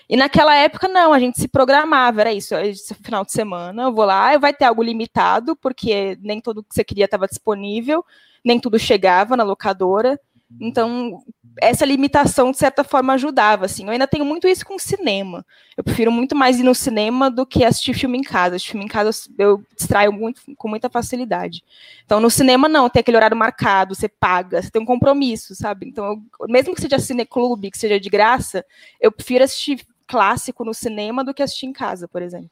[0.09, 2.57] E naquela época, não, a gente se programava, era isso.
[2.57, 6.75] Esse final de semana, eu vou lá, vai ter algo limitado, porque nem tudo que
[6.75, 8.05] você queria estava disponível,
[8.45, 10.19] nem tudo chegava na locadora.
[10.61, 11.23] Então,
[11.61, 13.85] essa limitação, de certa forma, ajudava, assim.
[13.85, 15.45] Eu ainda tenho muito isso com cinema.
[15.77, 18.57] Eu prefiro muito mais ir no cinema do que assistir filme em casa.
[18.57, 21.63] Assistir filme em casa eu distraio muito, com muita facilidade.
[22.05, 22.89] Então, no cinema, não.
[22.89, 25.89] Tem aquele horário marcado, você paga, você tem um compromisso, sabe?
[25.89, 28.65] Então, eu, mesmo que seja cineclube, que seja de graça,
[29.01, 32.51] eu prefiro assistir clássico no cinema do que assistir em casa, por exemplo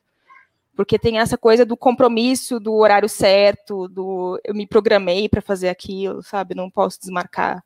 [0.75, 5.69] porque tem essa coisa do compromisso, do horário certo, do eu me programei para fazer
[5.69, 6.55] aquilo, sabe?
[6.55, 7.63] Não posso desmarcar.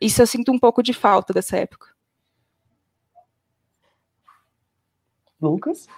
[0.00, 1.88] Isso eu sinto um pouco de falta dessa época.
[5.40, 5.88] Lucas?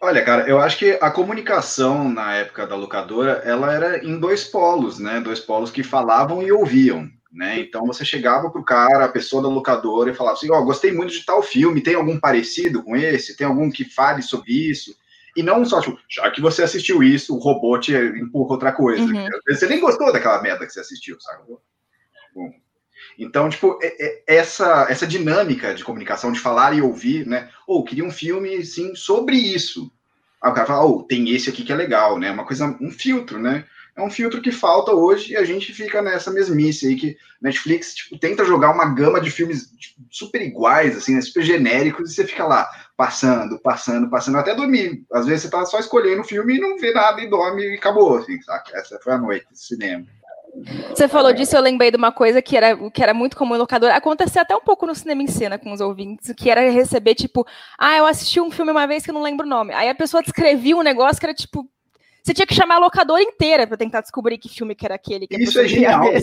[0.00, 4.42] Olha, cara, eu acho que a comunicação na época da locadora, ela era em dois
[4.42, 5.20] polos, né?
[5.20, 7.60] Dois polos que falavam e ouviam, né?
[7.60, 10.90] Então você chegava pro cara, a pessoa da locadora, e falava assim: Ó, oh, gostei
[10.90, 13.36] muito de tal filme, tem algum parecido com esse?
[13.36, 14.96] Tem algum que fale sobre isso?
[15.36, 19.04] E não só, tipo, já que você assistiu isso, o robô te empurra outra coisa.
[19.04, 19.26] Uhum.
[19.26, 21.44] Às vezes você nem gostou daquela merda que você assistiu, sabe?
[22.34, 22.52] Bom,
[23.18, 27.48] então, tipo, é, é, essa, essa dinâmica de comunicação, de falar e ouvir, né?
[27.66, 29.90] Ou oh, queria um filme, sim, sobre isso.
[30.42, 32.30] Aí o cara fala, oh, tem esse aqui que é legal, né?
[32.30, 33.64] Uma coisa, um filtro, né?
[33.94, 37.94] É um filtro que falta hoje e a gente fica nessa mesmice aí que Netflix,
[37.94, 41.20] tipo, tenta jogar uma gama de filmes tipo, super iguais, assim, né?
[41.20, 42.66] super genéricos, e você fica lá,
[42.96, 45.04] passando, passando, passando, até dormir.
[45.12, 47.74] Às vezes você tá só escolhendo o filme e não vê nada e dorme e
[47.74, 48.78] acabou, assim, saca?
[48.78, 50.06] Essa foi a noite de cinema.
[50.90, 53.60] Você falou disso, eu lembrei de uma coisa que era, que era muito comum no
[53.60, 53.90] locador.
[53.90, 57.46] Acontecia até um pouco no cinema em cena com os ouvintes, que era receber, tipo,
[57.78, 59.72] ah, eu assisti um filme uma vez que eu não lembro o nome.
[59.72, 61.66] Aí a pessoa descrevia um negócio que era tipo.
[62.22, 65.26] Você tinha que chamar a locadora inteira para tentar descobrir que filme que era aquele.
[65.26, 66.02] Que Isso é genial.
[66.02, 66.22] Ver,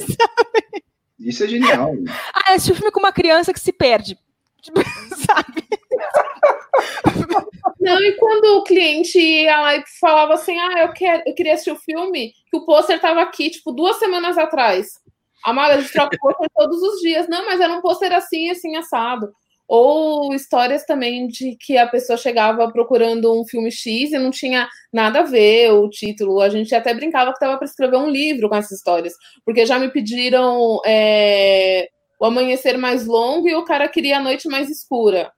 [1.19, 1.93] Isso é genial.
[2.33, 4.17] ah, esse filme com uma criança que se perde.
[4.61, 4.81] Tipo,
[5.15, 5.63] sabe?
[7.79, 11.53] Não, e quando o cliente ia lá e falava assim, ah, eu, quero, eu queria
[11.53, 14.99] assistir o filme, que o pôster estava aqui, tipo, duas semanas atrás.
[15.45, 17.29] A Mara, a gente troca pôster todos os dias.
[17.29, 19.31] Não, mas era um pôster assim, assim, assado.
[19.65, 24.67] Ou histórias também de que a pessoa chegava procurando um filme X e não tinha
[24.91, 26.41] nada a ver o título.
[26.41, 29.13] A gente até brincava que estava para escrever um livro com essas histórias.
[29.45, 31.87] Porque já me pediram é,
[32.19, 35.31] o amanhecer mais longo e o cara queria a noite mais escura.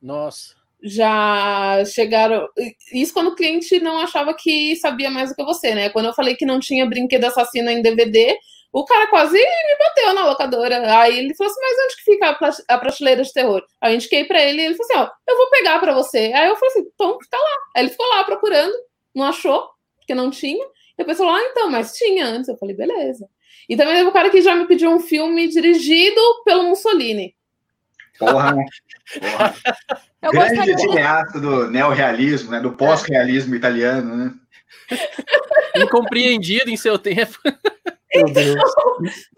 [0.00, 2.48] Nossa já chegaram.
[2.92, 5.90] Isso quando o cliente não achava que sabia mais do que você, né?
[5.90, 8.36] Quando eu falei que não tinha brinquedo assassino em DVD,
[8.72, 10.98] o cara quase me bateu na locadora.
[11.00, 13.62] Aí ele falou assim: Mas onde que fica a prateleira de terror?
[13.80, 16.32] Aí eu indiquei pra ele e ele falou assim: Ó, eu vou pegar pra você.
[16.34, 17.58] Aí eu falei assim: Então, tá lá.
[17.76, 18.74] Aí ele ficou lá procurando,
[19.14, 19.68] não achou,
[19.98, 20.64] porque não tinha.
[20.98, 22.48] E pessoa falou: Ah, então, mas tinha antes.
[22.48, 23.28] Eu falei: Beleza.
[23.68, 27.34] E também teve o cara que já me pediu um filme dirigido pelo Mussolini.
[28.18, 28.54] Porra,
[29.20, 29.54] porra.
[30.22, 30.78] Eu Grande gostaria...
[30.78, 32.60] cineasta do neorrealismo, né?
[32.60, 34.32] Do pós-realismo italiano, né?
[35.76, 37.38] Incompreendido em seu tempo.
[38.14, 38.54] Então,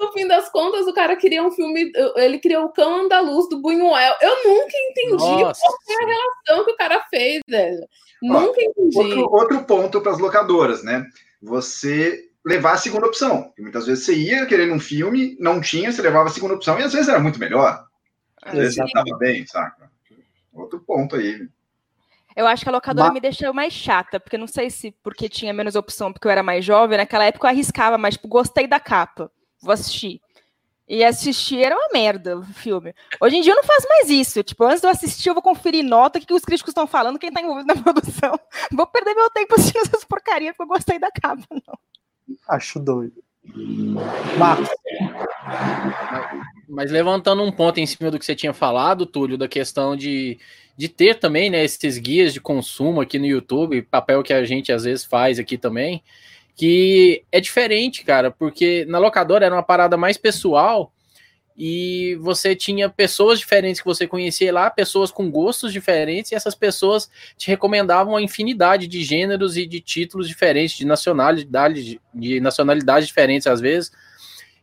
[0.01, 1.93] no fim das contas, o cara queria um filme.
[2.17, 4.15] Ele criou o Cão Andaluz do Buñuel.
[4.21, 5.61] Eu nunca entendi Nossa.
[5.61, 7.87] qual foi a relação que o cara fez, velho.
[8.25, 8.99] Ó, nunca entendi.
[8.99, 11.07] Outro, outro ponto para as locadoras, né?
[11.41, 13.53] Você levar a segunda opção.
[13.59, 16.83] muitas vezes você ia querendo um filme, não tinha, você levava a segunda opção, e
[16.83, 17.87] às vezes era muito melhor.
[18.45, 19.91] Às vezes já estava bem, saca?
[20.53, 21.49] Outro ponto aí.
[22.37, 25.53] Eu acho que a locadora me deixou mais chata, porque não sei se porque tinha
[25.53, 28.81] menos opção, porque eu era mais jovem, naquela época eu arriscava, mas tipo, gostei da
[28.81, 29.31] capa,
[29.61, 30.21] vou assistir.
[30.87, 32.95] E assistir era uma merda o filme.
[33.19, 34.43] Hoje em dia eu não faço mais isso.
[34.43, 36.87] Tipo, antes de eu assistir, eu vou conferir nota, o que, que os críticos estão
[36.87, 38.39] falando, quem está envolvido na produção.
[38.71, 42.37] Vou perder meu tempo assistindo essas porcarias, porque eu gostei da capa, não.
[42.49, 43.23] Acho doido.
[44.39, 44.69] Marcos.
[46.69, 50.39] Mas levantando um ponto em cima do que você tinha falado, Túlio, da questão de,
[50.77, 54.73] de ter também né, esses guias de consumo aqui no YouTube, papel que a gente
[54.73, 56.03] às vezes faz aqui também,
[56.57, 60.93] que é diferente, cara, porque na locadora era uma parada mais pessoal
[61.57, 66.55] e você tinha pessoas diferentes que você conhecia lá, pessoas com gostos diferentes, e essas
[66.55, 73.07] pessoas te recomendavam uma infinidade de gêneros e de títulos diferentes, de nacionalidade, de nacionalidades
[73.07, 73.93] diferentes às vezes.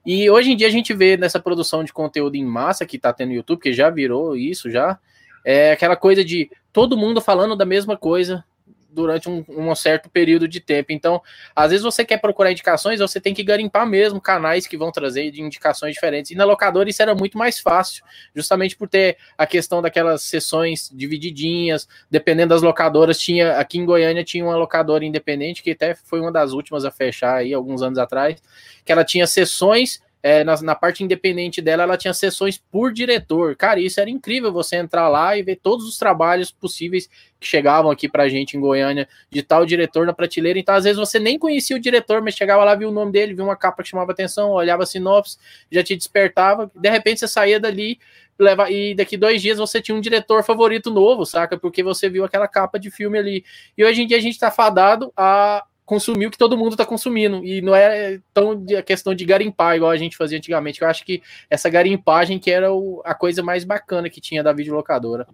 [0.06, 3.14] E hoje em dia a gente vê nessa produção de conteúdo em massa que está
[3.14, 5.00] tendo no YouTube, que já virou isso já,
[5.46, 8.44] é aquela coisa de todo mundo falando da mesma coisa,
[8.92, 10.92] durante um, um, certo período de tempo.
[10.92, 11.22] Então,
[11.56, 15.26] às vezes você quer procurar indicações, você tem que garimpar mesmo canais que vão trazer
[15.40, 16.32] indicações diferentes.
[16.32, 18.04] E na locadora isso era muito mais fácil,
[18.36, 24.24] justamente por ter a questão daquelas sessões divididinhas, dependendo das locadoras, tinha aqui em Goiânia
[24.24, 27.98] tinha uma locadora independente que até foi uma das últimas a fechar aí alguns anos
[27.98, 28.42] atrás,
[28.84, 33.56] que ela tinha sessões é, na, na, parte independente dela, ela tinha sessões por diretor.
[33.56, 37.90] Cara, isso era incrível você entrar lá e ver todos os trabalhos possíveis que chegavam
[37.90, 40.60] aqui pra gente em Goiânia de tal diretor na prateleira.
[40.60, 43.34] Então, às vezes, você nem conhecia o diretor, mas chegava lá, viu o nome dele,
[43.34, 45.38] viu uma capa que chamava atenção, olhava a sinopse,
[45.72, 46.72] já te despertava.
[46.76, 47.98] De repente, você saía dali
[48.42, 51.58] leva, e daqui dois dias você tinha um diretor favorito novo, saca?
[51.58, 53.46] Porque você viu aquela capa de filme ali.
[53.78, 56.86] E hoje em dia a gente tá fadado a consumir o que todo mundo está
[56.86, 57.44] consumindo.
[57.44, 60.82] E não é tão a questão de garimpar, igual a gente fazia antigamente.
[60.82, 64.54] Eu acho que essa garimpagem que era o, a coisa mais bacana que tinha da
[64.54, 65.28] videolocadora.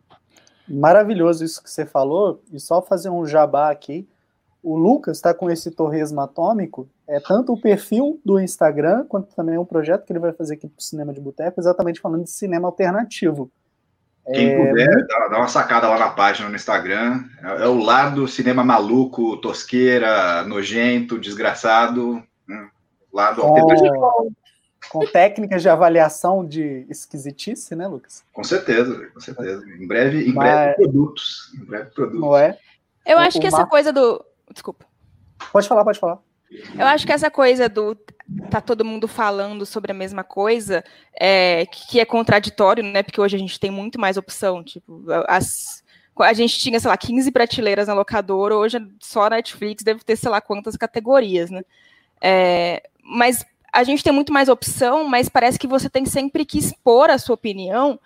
[0.68, 2.42] Maravilhoso isso que você falou.
[2.52, 4.08] E só fazer um jabá aqui.
[4.64, 6.90] O Lucas está com esse torresmo atômico.
[7.08, 10.68] É tanto o perfil do Instagram, quanto também um projeto que ele vai fazer aqui
[10.68, 13.52] para o Cinema de Boteco, exatamente falando de cinema alternativo.
[14.34, 14.58] Quem é...
[14.58, 17.24] puder, dá, dá, uma sacada lá na página no Instagram.
[17.42, 22.22] É, é, o lado cinema maluco, tosqueira, nojento, desgraçado.
[22.48, 22.70] Né?
[23.14, 24.32] Lado com,
[24.90, 28.24] com técnicas de avaliação de esquisitice, né, Lucas?
[28.34, 29.64] Com certeza, com certeza.
[29.66, 30.52] Em breve, em Mas...
[30.52, 31.54] breve produtos.
[31.56, 32.22] Em breve produtos.
[32.22, 32.58] Não é?
[33.06, 34.24] Eu acho que essa coisa do.
[34.52, 34.86] Desculpa.
[35.52, 36.20] Pode falar, pode falar.
[36.78, 37.98] Eu acho que essa coisa do
[38.50, 40.84] tá todo mundo falando sobre a mesma coisa,
[41.20, 43.04] é, que é contraditório, né?
[43.04, 44.64] Porque hoje a gente tem muito mais opção.
[44.64, 45.84] Tipo, as,
[46.20, 50.16] a gente tinha, sei lá, 15 prateleiras na locadora, hoje só a Netflix deve ter,
[50.16, 51.64] sei lá, quantas categorias, né?
[52.22, 56.58] É, mas a gente tem muito mais opção, mas parece que você tem sempre que
[56.58, 58.00] expor a sua opinião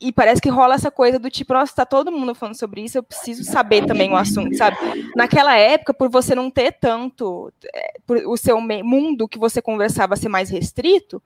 [0.00, 2.96] e parece que rola essa coisa do tipo, nossa, tá todo mundo falando sobre isso,
[2.96, 4.76] eu preciso saber também o assunto, sabe?
[5.14, 10.16] Naquela época, por você não ter tanto, é, por o seu mundo que você conversava
[10.16, 11.22] ser mais restrito,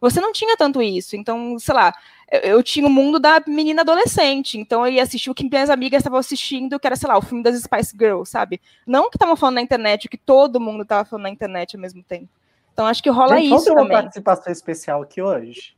[0.00, 1.16] você não tinha tanto isso.
[1.16, 1.92] Então, sei lá,
[2.30, 5.70] eu, eu tinha o mundo da menina adolescente, então eu ia assistir o que minhas
[5.70, 8.60] amigas estavam assistindo, que era, sei lá, o filme das Spice Girls, sabe?
[8.86, 11.76] Não o que estavam falando na internet, o que todo mundo estava falando na internet
[11.76, 12.28] ao mesmo tempo.
[12.72, 13.74] Então, acho que rola Gente, isso também.
[13.74, 15.76] Vamos ter uma participação especial aqui hoje.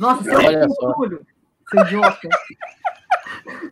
[0.00, 1.24] Nossa, você é um orgulho,
[1.68, 2.28] seu idiota.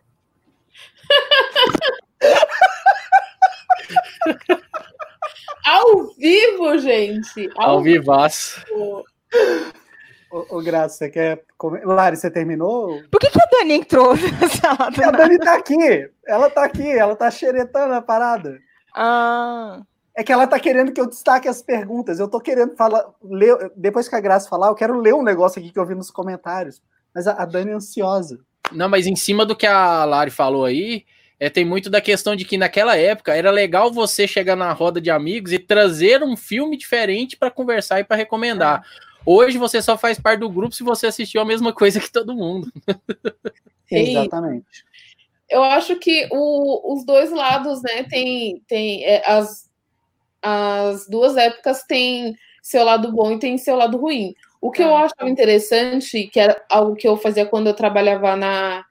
[5.65, 7.49] Ao vivo, gente.
[7.57, 8.63] Ao, Ao vivaço.
[8.71, 9.03] Ô,
[10.31, 11.43] ô, Graça, você quer.
[11.57, 11.83] Comer?
[11.83, 13.01] Lari, você terminou?
[13.09, 14.91] Por que, que a Dani entrou na sala?
[15.07, 16.11] A Dani tá aqui.
[16.27, 18.59] Ela tá aqui, ela tá xeretando a parada.
[18.95, 19.81] Ah.
[20.19, 22.19] É que ela tá querendo que eu destaque as perguntas.
[22.19, 25.61] Eu tô querendo falar, ler, depois que a Graça falar, eu quero ler um negócio
[25.61, 26.81] aqui que eu vi nos comentários.
[27.15, 28.37] Mas a, a Dani é ansiosa.
[28.69, 31.05] Não, mas em cima do que a Lari falou aí,
[31.39, 34.99] é, tem muito da questão de que naquela época era legal você chegar na roda
[34.99, 38.81] de amigos e trazer um filme diferente para conversar e para recomendar.
[38.81, 39.21] É.
[39.25, 42.35] Hoje você só faz parte do grupo se você assistiu a mesma coisa que todo
[42.35, 42.69] mundo.
[43.89, 44.83] Exatamente.
[45.49, 49.68] Eu acho que o, os dois lados, né, tem, tem é, as
[50.41, 54.33] as duas épocas têm seu lado bom e tem seu lado ruim.
[54.61, 55.03] O que eu é.
[55.03, 58.85] acho interessante, que era algo que eu fazia quando eu trabalhava na,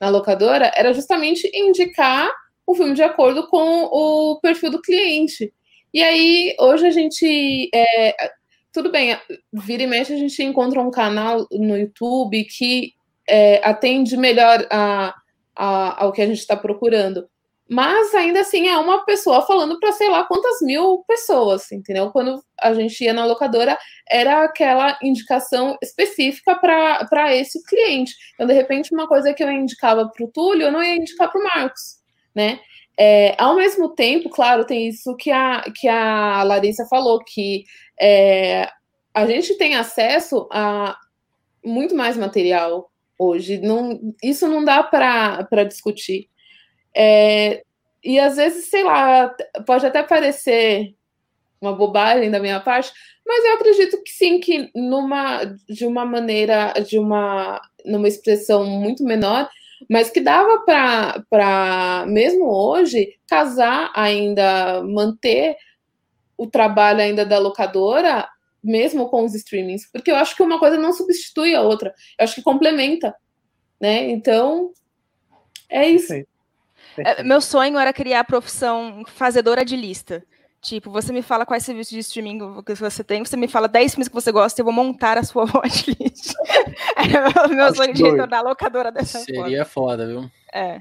[0.00, 2.30] na locadora, era justamente indicar
[2.66, 5.52] o filme de acordo com o perfil do cliente.
[5.92, 7.70] E aí, hoje a gente.
[7.74, 8.30] É,
[8.72, 9.16] tudo bem,
[9.52, 12.92] vira e mexe, a gente encontra um canal no YouTube que
[13.28, 15.14] é, atende melhor a,
[15.54, 17.28] a, ao que a gente está procurando.
[17.68, 22.10] Mas ainda assim é uma pessoa falando para sei lá quantas mil pessoas, entendeu?
[22.10, 28.14] Quando a gente ia na locadora, era aquela indicação específica para esse cliente.
[28.34, 31.30] Então, de repente, uma coisa que eu indicava para o Túlio, eu não ia indicar
[31.30, 32.00] para o Marcos,
[32.34, 32.60] né?
[32.98, 37.64] É, ao mesmo tempo, claro, tem isso que a, que a Larissa falou, que
[38.00, 38.68] é,
[39.12, 40.96] a gente tem acesso a
[41.64, 43.58] muito mais material hoje.
[43.58, 46.28] Não, isso não dá para discutir.
[46.96, 47.62] É,
[48.02, 49.34] e às vezes, sei lá,
[49.66, 50.94] pode até parecer
[51.60, 52.92] uma bobagem da minha parte,
[53.26, 59.04] mas eu acredito que sim, que numa de uma maneira, de uma numa expressão muito
[59.04, 59.48] menor,
[59.90, 60.60] mas que dava
[61.30, 65.56] para mesmo hoje casar ainda, manter
[66.36, 68.28] o trabalho ainda da locadora
[68.62, 72.24] mesmo com os streamings, porque eu acho que uma coisa não substitui a outra, eu
[72.24, 73.14] acho que complementa,
[73.80, 74.10] né?
[74.10, 74.72] Então,
[75.68, 76.08] é isso.
[76.08, 76.33] Perfeito.
[76.98, 80.24] É, meu sonho era criar a profissão fazedora de lista.
[80.60, 83.92] Tipo, você me fala quais serviços de streaming que você tem, você me fala 10
[83.92, 86.32] filmes que você gosta, eu vou montar a sua watchlist.
[86.96, 90.30] é o meu sonho de retornar a locadora dessa Seria foda, viu?
[90.54, 90.80] É.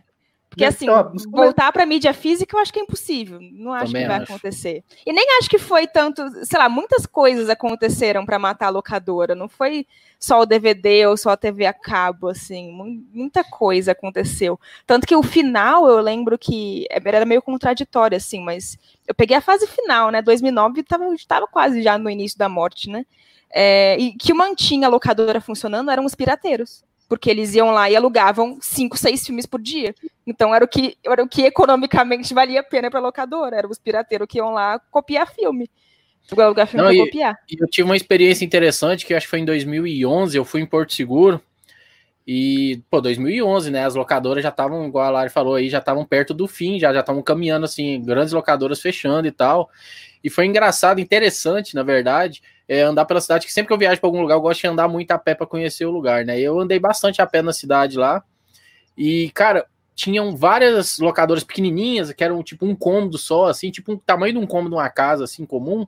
[0.54, 0.86] Porque assim,
[1.32, 3.40] voltar para mídia física eu acho que é impossível.
[3.42, 4.32] Não acho Também que vai acho.
[4.32, 4.84] acontecer.
[5.04, 9.34] E nem acho que foi tanto, sei lá, muitas coisas aconteceram para matar a locadora.
[9.34, 9.88] Não foi
[10.20, 12.72] só o DVD ou só a TV a cabo, assim.
[13.12, 14.60] Muita coisa aconteceu.
[14.86, 18.78] Tanto que o final, eu lembro que era meio contraditório, assim, mas
[19.08, 20.22] eu peguei a fase final, né?
[20.22, 23.08] 2009 estava tava quase já no início da morte, né?
[23.50, 27.96] É, e que mantinha a locadora funcionando eram os pirateiros porque eles iam lá e
[27.96, 29.94] alugavam cinco, seis filmes por dia.
[30.26, 33.80] Então era o que, era o que economicamente valia a pena para locadora, eram os
[33.80, 35.70] pirateiros que iam lá copiar filme.
[36.38, 37.38] Alugar filme para copiar.
[37.50, 40.66] E eu tive uma experiência interessante, que acho que foi em 2011, eu fui em
[40.66, 41.42] Porto Seguro,
[42.26, 46.06] e, pô, 2011, né, as locadoras já estavam, igual a Lari falou aí, já estavam
[46.06, 49.70] perto do fim, já estavam caminhando, assim, grandes locadoras fechando e tal,
[50.24, 54.00] e foi engraçado, interessante, na verdade, é, andar pela cidade, que sempre que eu viajo
[54.00, 56.40] para algum lugar, eu gosto de andar muito a pé para conhecer o lugar, né?
[56.40, 58.24] Eu andei bastante a pé na cidade lá.
[58.98, 63.98] E, cara, tinham várias locadoras pequenininhas, que eram tipo um cômodo só, assim, tipo um
[63.98, 65.86] tamanho de um cômodo uma casa, assim, comum.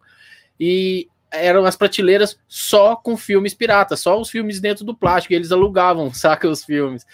[0.59, 5.51] E eram as prateleiras só com filmes piratas, só os filmes dentro do plástico, eles
[5.51, 7.05] alugavam, saca, os filmes.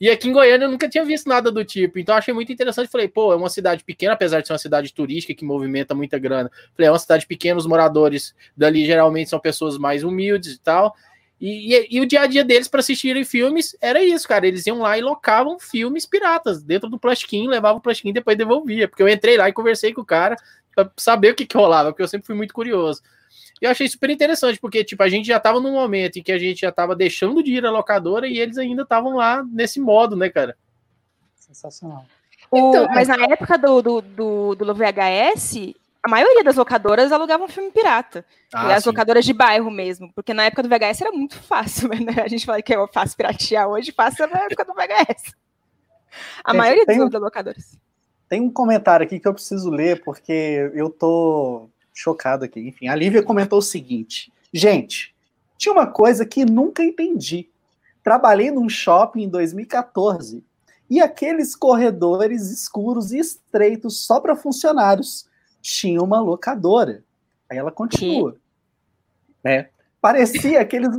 [0.00, 2.88] E aqui em Goiânia eu nunca tinha visto nada do tipo, então achei muito interessante.
[2.88, 6.18] Falei, pô, é uma cidade pequena, apesar de ser uma cidade turística que movimenta muita
[6.18, 6.50] grana.
[6.74, 10.94] Falei, é uma cidade pequena, os moradores dali geralmente são pessoas mais humildes e tal.
[11.38, 14.46] E, e, e o dia a dia deles para assistirem filmes era isso, cara.
[14.46, 18.38] Eles iam lá e locavam filmes piratas dentro do plastiquinho, levavam o plastiquinho e depois
[18.38, 18.88] devolvia.
[18.88, 20.36] Porque eu entrei lá e conversei com o cara
[20.74, 23.02] para saber o que, que rolava, porque eu sempre fui muito curioso.
[23.60, 26.32] E eu achei super interessante, porque, tipo, a gente já tava num momento em que
[26.32, 29.78] a gente já tava deixando de ir à locadora e eles ainda estavam lá nesse
[29.78, 30.56] modo, né, cara?
[31.34, 32.06] Sensacional.
[32.52, 37.70] Então, mas na época do, do, do, do VHS, a maioria das locadoras alugavam filme
[37.70, 38.24] pirata.
[38.52, 38.88] Ah, as sim.
[38.88, 40.10] locadoras de bairro mesmo.
[40.14, 42.22] Porque na época do VHS era muito fácil, né?
[42.24, 45.34] A gente fala que é fácil piratear hoje, fácil na época do VHS.
[46.42, 47.78] A maioria tem, das locadoras.
[48.28, 51.68] Tem um comentário aqui que eu preciso ler, porque eu tô
[52.00, 52.60] chocado aqui.
[52.60, 55.14] Enfim, a Lívia comentou o seguinte: gente,
[55.56, 57.48] tinha uma coisa que nunca entendi.
[58.02, 60.42] Trabalhei num shopping em 2014
[60.88, 65.28] e aqueles corredores escuros e estreitos só para funcionários
[65.60, 67.04] tinha uma locadora.
[67.48, 68.36] Aí ela continua.
[69.44, 69.68] Né?
[70.00, 70.90] Parecia aqueles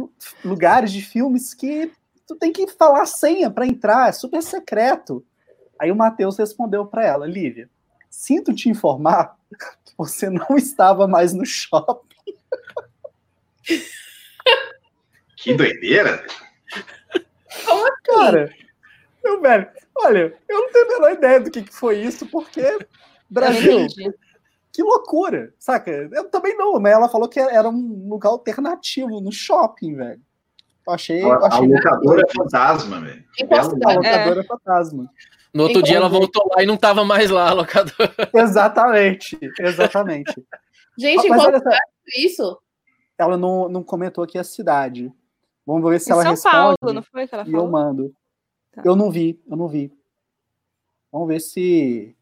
[0.45, 1.91] lugares de filmes que
[2.27, 5.25] tu tem que falar senha para entrar, é super secreto.
[5.79, 7.67] Aí o Matheus respondeu para ela, Lívia,
[8.09, 9.37] sinto te informar
[9.97, 12.35] você não estava mais no shopping.
[15.35, 16.25] Que doideira!
[17.65, 17.95] Como assim?
[18.03, 18.55] Cara,
[19.23, 22.61] eu, velho, olha, eu não tenho a menor ideia do que, que foi isso, porque
[23.29, 23.87] Brasil,
[24.73, 25.89] que loucura, saca?
[25.89, 30.21] Eu também não, mas ela falou que era um lugar alternativo no shopping, velho.
[30.85, 31.23] Eu achei.
[31.23, 33.25] Eu achei a locadora é fantasma, velho.
[33.49, 35.09] A locadora é fantasma.
[35.53, 38.13] No outro dia ela voltou lá e não estava mais lá, a locadora.
[38.33, 40.33] Exatamente, exatamente.
[40.97, 41.51] Gente, ah, qual
[42.17, 42.57] isso?
[43.17, 45.11] Ela não, não comentou aqui a cidade.
[45.65, 46.55] Vamos ver se em ela São responde.
[46.55, 47.59] São Paulo, não foi que ela falou?
[47.59, 48.13] E eu mando.
[48.71, 48.81] Tá.
[48.85, 49.91] Eu não vi, eu não vi.
[51.11, 52.15] Vamos ver se.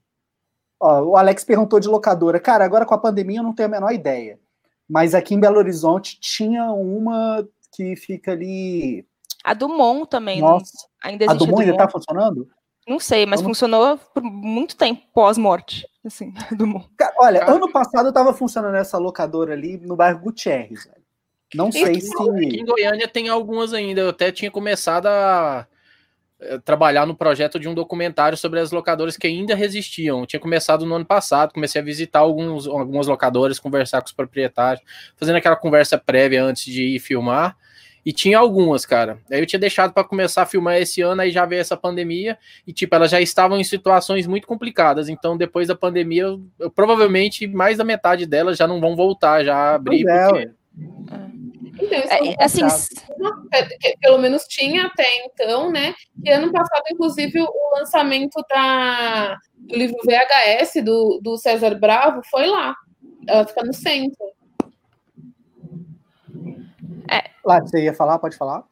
[0.79, 2.39] Ó, o Alex perguntou de locadora.
[2.39, 4.39] Cara, agora com a pandemia eu não tenho a menor ideia.
[4.87, 9.05] Mas aqui em Belo Horizonte tinha uma que fica ali.
[9.43, 10.41] A Dumont também.
[10.41, 10.87] Nossa.
[11.03, 12.49] Ainda existe a Dumont, a Dumont ainda tá funcionando?
[12.89, 13.49] Não sei, mas ano...
[13.49, 16.89] funcionou por muito tempo pós-morte, assim, do mundo.
[17.19, 20.85] Olha, Cara, ano passado estava funcionando essa locadora ali no bairro Gutierrez.
[20.85, 20.97] Velho.
[21.53, 22.11] Não sei se.
[22.11, 24.01] Aqui em Goiânia tem algumas ainda.
[24.01, 25.67] Eu até tinha começado a
[26.39, 30.21] eh, trabalhar no projeto de um documentário sobre as locadoras que ainda resistiam.
[30.21, 34.13] Eu tinha começado no ano passado, comecei a visitar alguns, algumas locadoras, conversar com os
[34.13, 34.83] proprietários,
[35.15, 37.55] fazendo aquela conversa prévia antes de ir filmar.
[38.09, 39.19] E tinha algumas, cara.
[39.31, 42.39] Aí eu tinha deixado para começar a filmar esse ano, aí já veio essa pandemia,
[42.65, 45.09] e tipo, elas já estavam em situações muito complicadas.
[45.09, 49.43] Então, depois da pandemia, eu, eu, provavelmente mais da metade delas já não vão voltar
[49.43, 50.09] já a abrir.
[50.09, 50.49] É, porque...
[51.83, 52.63] Então, é, é assim,
[54.01, 55.93] pelo menos tinha até então, né?
[56.25, 62.47] E ano passado, inclusive, o lançamento da, do livro VHS do, do César Bravo foi
[62.47, 62.75] lá.
[63.27, 64.38] Ela fica no centro.
[67.09, 67.29] É.
[67.43, 68.19] Lá, você ia falar?
[68.19, 68.63] Pode falar?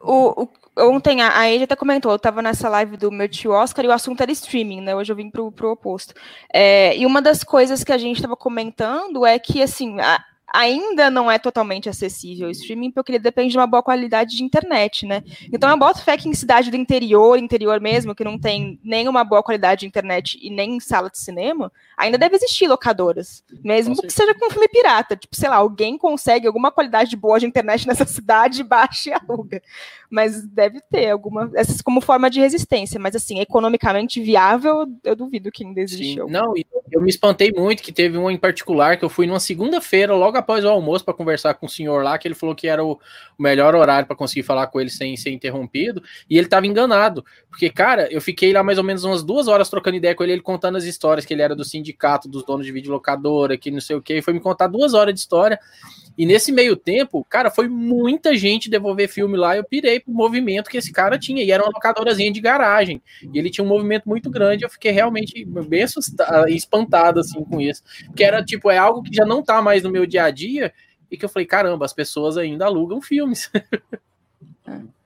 [0.00, 3.52] O, o, ontem a, a Ed até comentou, eu estava nessa live do meu tio
[3.52, 4.94] Oscar e o assunto era streaming, né?
[4.94, 6.14] Hoje eu vim pro, pro oposto.
[6.52, 10.22] É, e uma das coisas que a gente estava comentando é que, assim, a,
[10.54, 14.44] ainda não é totalmente acessível o streaming, porque ele depende de uma boa qualidade de
[14.44, 15.24] internet, né?
[15.52, 19.08] Então eu boto fé que em cidade do interior, interior mesmo, que não tem nem
[19.08, 23.42] uma boa qualidade de internet e nem sala de cinema, ainda deve existir locadoras.
[23.64, 25.16] Mesmo que seja com filme pirata.
[25.16, 29.60] Tipo, sei lá, alguém consegue alguma qualidade boa de internet nessa cidade, baixa e aluga.
[30.08, 31.50] Mas deve ter alguma.
[31.54, 33.00] Essas como forma de resistência.
[33.00, 36.20] Mas assim, economicamente viável, eu duvido que ainda existe.
[36.28, 36.54] Não,
[36.92, 40.38] eu me espantei muito que teve um em particular que eu fui numa segunda-feira, logo
[40.44, 43.00] após o almoço, para conversar com o senhor lá, que ele falou que era o
[43.38, 47.24] melhor horário para conseguir falar com ele sem ser interrompido, e ele estava enganado.
[47.48, 50.32] Porque, cara, eu fiquei lá mais ou menos umas duas horas trocando ideia com ele,
[50.32, 53.80] ele contando as histórias, que ele era do sindicato dos donos de videolocadora, que não
[53.80, 55.58] sei o que, foi me contar duas horas de história.
[56.16, 59.56] E nesse meio tempo, cara, foi muita gente devolver filme lá.
[59.56, 61.42] Eu pirei pro movimento que esse cara tinha.
[61.42, 63.02] E era uma locadorazinha de garagem.
[63.32, 64.64] E ele tinha um movimento muito grande.
[64.64, 67.82] Eu fiquei realmente bem assustado, espantado assim com isso.
[68.14, 70.72] Que era tipo, é algo que já não tá mais no meu dia a dia.
[71.10, 73.50] E que eu falei, caramba, as pessoas ainda alugam filmes.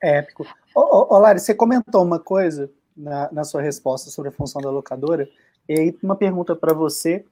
[0.01, 0.47] É épico.
[0.73, 4.61] Ô, ô, ô Lari, você comentou uma coisa na, na sua resposta sobre a função
[4.61, 5.27] da locadora.
[5.67, 7.25] E aí, uma pergunta para você.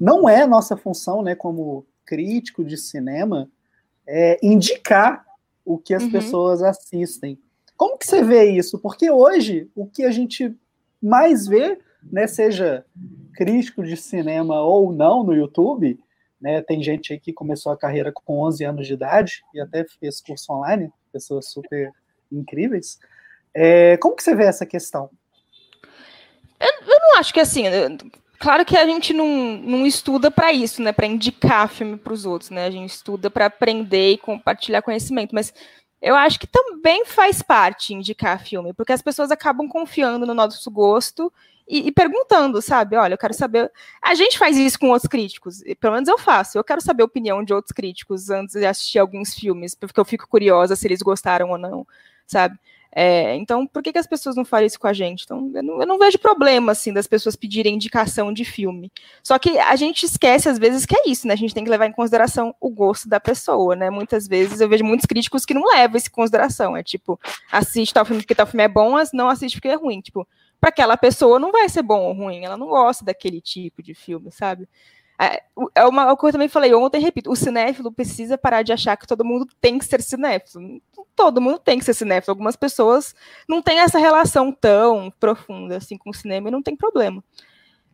[0.00, 3.48] Não é nossa função, né, como crítico de cinema
[4.06, 5.24] é, indicar
[5.64, 6.10] o que as uhum.
[6.10, 7.38] pessoas assistem.
[7.76, 8.78] Como que você vê isso?
[8.78, 10.54] Porque hoje o que a gente
[11.02, 12.84] mais vê, né, seja
[13.34, 15.98] crítico de cinema ou não no YouTube,
[16.40, 19.84] né, tem gente aí que começou a carreira com 11 anos de idade e até
[19.84, 21.90] fez curso online, pessoas super
[22.30, 22.98] incríveis.
[23.52, 25.10] É, como que você vê essa questão?
[26.60, 27.64] Eu, eu não acho que assim,
[28.44, 30.92] Claro que a gente não, não estuda para isso, né?
[30.92, 32.66] Para indicar filme para os outros, né?
[32.66, 35.50] A gente estuda para aprender e compartilhar conhecimento, mas
[36.02, 40.70] eu acho que também faz parte indicar filme, porque as pessoas acabam confiando no nosso
[40.70, 41.32] gosto
[41.66, 42.96] e, e, perguntando, sabe?
[42.96, 43.72] Olha, eu quero saber.
[44.02, 46.58] A gente faz isso com outros críticos, pelo menos eu faço.
[46.58, 50.04] Eu quero saber a opinião de outros críticos antes de assistir alguns filmes, porque eu
[50.04, 51.86] fico curiosa se eles gostaram ou não,
[52.26, 52.58] sabe?
[52.96, 55.24] É, então, por que, que as pessoas não fazem isso com a gente?
[55.24, 58.92] Então, eu não, eu não, vejo problema, assim, das pessoas pedirem indicação de filme.
[59.20, 61.34] Só que a gente esquece, às vezes, que é isso, né?
[61.34, 63.90] A gente tem que levar em consideração o gosto da pessoa, né?
[63.90, 66.76] Muitas vezes eu vejo muitos críticos que não levam isso em consideração.
[66.76, 67.18] É tipo,
[67.50, 70.00] assiste tal filme porque tal filme é bom, mas não assiste porque é ruim.
[70.00, 70.26] Tipo,
[70.60, 73.92] para aquela pessoa não vai ser bom ou ruim, ela não gosta daquele tipo de
[73.92, 74.68] filme, sabe?
[75.20, 75.42] É,
[75.74, 78.96] é uma, coisa que eu também falei ontem, repito, o cinéfilo precisa parar de achar
[78.96, 80.80] que todo mundo tem que ser cinéfilo.
[81.14, 82.32] Todo mundo tem que ser cinéfilo.
[82.32, 83.14] Algumas pessoas
[83.48, 87.22] não têm essa relação tão profunda assim com o cinema e não tem problema.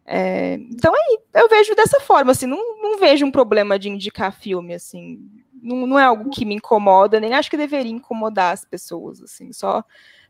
[0.07, 4.33] É, então aí eu vejo dessa forma, assim, não, não vejo um problema de indicar
[4.33, 5.21] filme, assim,
[5.63, 9.53] não, não é algo que me incomoda, nem acho que deveria incomodar as pessoas, assim,
[9.53, 9.85] só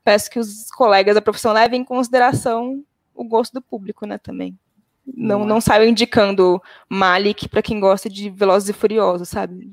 [0.05, 2.85] peço que os colegas da profissão levem em consideração
[3.15, 4.59] o gosto do público, né, também.
[5.07, 9.73] Não, não saiu indicando Malik para quem gosta de Velozes e Furiosos, sabe?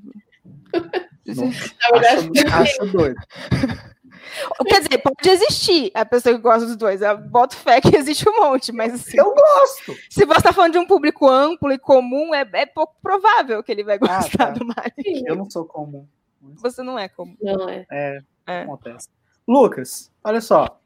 [1.27, 1.49] Não,
[1.99, 3.19] acho, acho doido.
[4.67, 7.01] Quer dizer, pode existir a pessoa que gosta dos dois.
[7.01, 9.95] Eu boto fé que existe um monte, mas assim, Eu gosto.
[10.09, 13.71] Se você está falando de um público amplo e comum, é, é pouco provável que
[13.71, 14.49] ele vai gostar ah, tá.
[14.51, 15.23] do Malik.
[15.25, 16.07] Eu não sou comum.
[16.41, 17.35] Você não é comum.
[17.41, 17.85] Não é.
[17.91, 18.61] É, é.
[18.61, 19.09] acontece.
[19.47, 20.79] Lucas, olha só.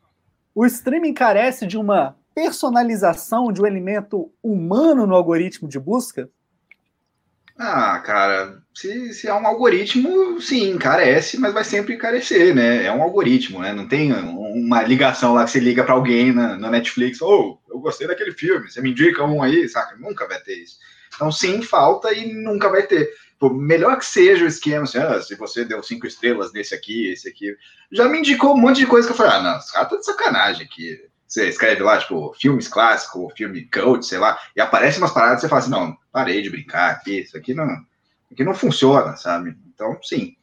[0.54, 6.30] O streaming carece de uma personalização de um elemento humano no algoritmo de busca?
[7.58, 12.86] Ah, cara, se, se é um algoritmo, sim, carece, mas vai sempre carecer, né?
[12.86, 13.72] É um algoritmo, né?
[13.72, 17.74] Não tem uma ligação lá que você liga para alguém na, na Netflix, ou oh,
[17.74, 19.96] eu gostei daquele filme, você me indica um aí, saca?
[19.98, 20.78] Nunca vai ter isso.
[21.14, 23.10] Então, sim, falta e nunca vai ter.
[23.38, 27.12] Pô, melhor que seja o esquema, assim, ah, se você deu cinco estrelas nesse aqui,
[27.12, 27.56] esse aqui.
[27.92, 29.98] Já me indicou um monte de coisa que eu falei, ah, não, esse cara tá
[29.98, 34.98] de sacanagem aqui você escreve lá, tipo, filmes clássicos, filme cult, sei lá, e aparece
[34.98, 37.70] umas paradas e você fala assim, não, parei de brincar aqui, isso aqui não,
[38.30, 39.56] aqui não funciona, sabe?
[39.74, 40.36] Então, sim,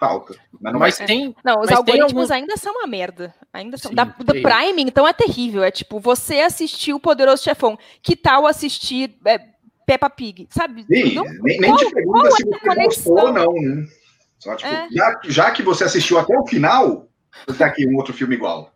[0.00, 0.34] falta.
[0.58, 2.34] Mas não, mas tem, não os algoritmos algum...
[2.34, 3.34] ainda são uma merda.
[3.52, 3.90] Ainda são.
[3.90, 5.62] Sim, da, do Prime, então, é terrível.
[5.62, 7.78] É tipo, você assistiu o Poderoso Chefão.
[8.02, 9.38] Que tal assistir é,
[9.86, 10.48] Peppa Pig?
[10.50, 10.84] Sabe?
[10.84, 13.86] Sim, não, nem, nem qual, te pergunta se é você gostou ou não, né?
[14.38, 14.88] Só, tipo, é.
[14.90, 17.06] já, já que você assistiu até o final,
[17.58, 18.72] tá aqui um outro filme igual.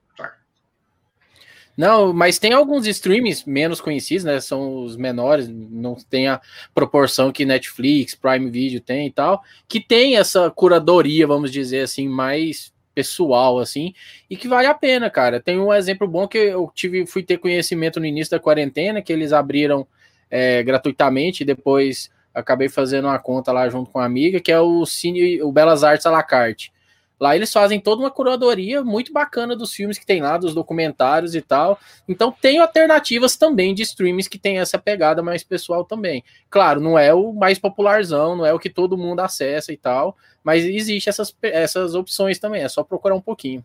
[1.77, 4.41] Não, mas tem alguns streams menos conhecidos, né?
[4.41, 6.41] São os menores, não tem a
[6.75, 12.09] proporção que Netflix, Prime Video tem e tal, que tem essa curadoria, vamos dizer assim,
[12.09, 13.93] mais pessoal, assim,
[14.31, 15.39] e que vale a pena, cara.
[15.39, 19.13] Tem um exemplo bom que eu tive, fui ter conhecimento no início da quarentena, que
[19.13, 19.87] eles abriram
[20.31, 24.59] é, gratuitamente, e depois acabei fazendo uma conta lá junto com uma amiga, que é
[24.59, 26.73] o Cine, o Belas Artes à la carte.
[27.19, 31.35] Lá eles fazem toda uma curadoria muito bacana dos filmes que tem lá, dos documentários
[31.35, 31.79] e tal.
[32.07, 36.23] Então tem alternativas também de streams que tem essa pegada mais pessoal também.
[36.51, 40.17] Claro, não é o mais popularzão, não é o que todo mundo acessa e tal,
[40.45, 43.65] mas existe essas, essas opções também, é só procurar um pouquinho.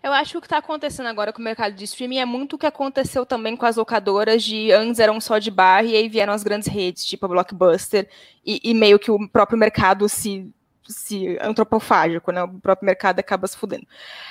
[0.00, 2.54] Eu acho que o que está acontecendo agora com o mercado de streaming é muito
[2.54, 6.08] o que aconteceu também com as locadoras de antes eram só de bar e aí
[6.08, 8.08] vieram as grandes redes, tipo a Blockbuster,
[8.46, 10.48] e, e meio que o próprio mercado se
[10.88, 12.42] se antropofágico, né?
[12.42, 13.86] O próprio mercado acaba se fudendo.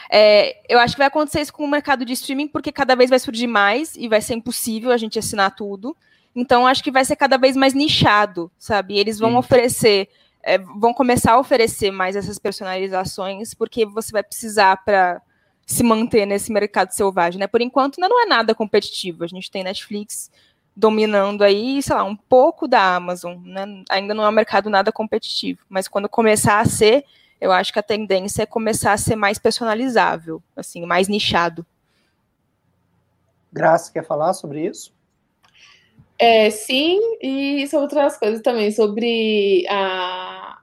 [0.10, 3.10] É, eu acho que vai acontecer isso com o mercado de streaming, porque cada vez
[3.10, 5.96] vai surgir mais e vai ser impossível a gente assinar tudo.
[6.36, 8.96] Então, acho que vai ser cada vez mais nichado, sabe?
[8.96, 9.38] E eles vão Sim.
[9.38, 10.10] oferecer,
[10.44, 15.22] é, vão começar a oferecer mais essas personalizações, porque você vai precisar para
[15.66, 17.48] se manter nesse mercado selvagem, né?
[17.48, 19.24] Por enquanto, ainda não é nada competitivo.
[19.24, 20.32] A gente tem Netflix
[20.78, 23.66] dominando aí, sei lá, um pouco da Amazon, né?
[23.90, 27.04] Ainda não é um mercado nada competitivo, mas quando começar a ser,
[27.42, 31.66] eu acho que a tendência é começar a ser mais personalizável, assim, mais nichado.
[33.52, 34.94] Graça, quer falar sobre isso?
[36.20, 40.60] É, sim, e sobre outras coisas também, sobre a,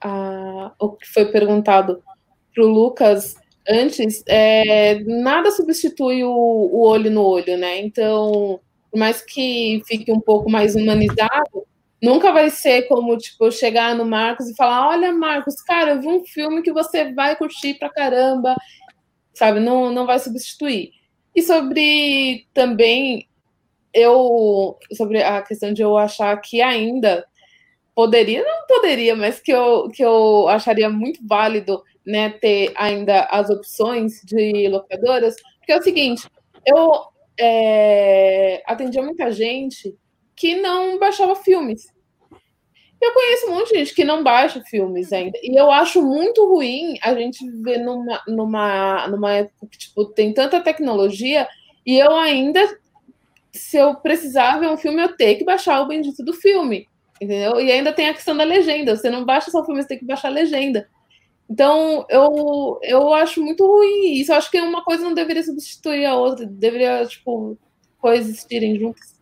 [0.00, 2.02] a, o que foi perguntado
[2.52, 3.36] para o Lucas
[3.68, 7.78] antes, é, nada substitui o, o olho no olho, né?
[7.78, 8.60] Então,
[8.90, 11.66] por mais que fique um pouco mais humanizado,
[12.02, 16.08] nunca vai ser como, tipo, chegar no Marcos e falar: Olha, Marcos, cara, eu vi
[16.08, 18.54] um filme que você vai curtir pra caramba,
[19.34, 19.60] sabe?
[19.60, 20.90] Não, não vai substituir.
[21.34, 23.28] E sobre também,
[23.94, 27.24] eu, sobre a questão de eu achar que ainda
[27.94, 33.50] poderia, não poderia, mas que eu, que eu acharia muito válido, né, ter ainda as
[33.50, 36.26] opções de locadoras, porque é o seguinte,
[36.66, 37.04] eu
[37.40, 39.96] é, atendia muita gente
[40.36, 41.86] que não baixava filmes.
[43.00, 45.38] Eu conheço um monte de gente que não baixa filmes ainda.
[45.42, 50.34] E eu acho muito ruim a gente viver numa, numa, numa época que tipo, tem
[50.34, 51.48] tanta tecnologia
[51.86, 52.60] e eu ainda,
[53.50, 56.86] se eu precisar ver um filme, eu tenho que baixar o bendito do filme.
[57.20, 57.58] Entendeu?
[57.58, 58.96] E ainda tem a questão da legenda.
[58.96, 60.86] Você não baixa só o filme, você tem que baixar a legenda.
[61.50, 64.30] Então, eu, eu acho muito ruim isso.
[64.30, 67.58] Eu acho que uma coisa não deveria substituir a outra, deveria, tipo,
[67.98, 69.20] coexistirem juntas.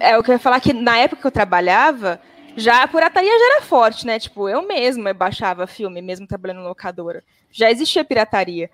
[0.00, 2.20] É, é o que eu ia falar que na época que eu trabalhava,
[2.56, 4.20] já a pirataria já era forte, né?
[4.20, 7.24] Tipo, eu mesma baixava filme, mesmo trabalhando em locadora.
[7.50, 8.70] Já existia pirataria.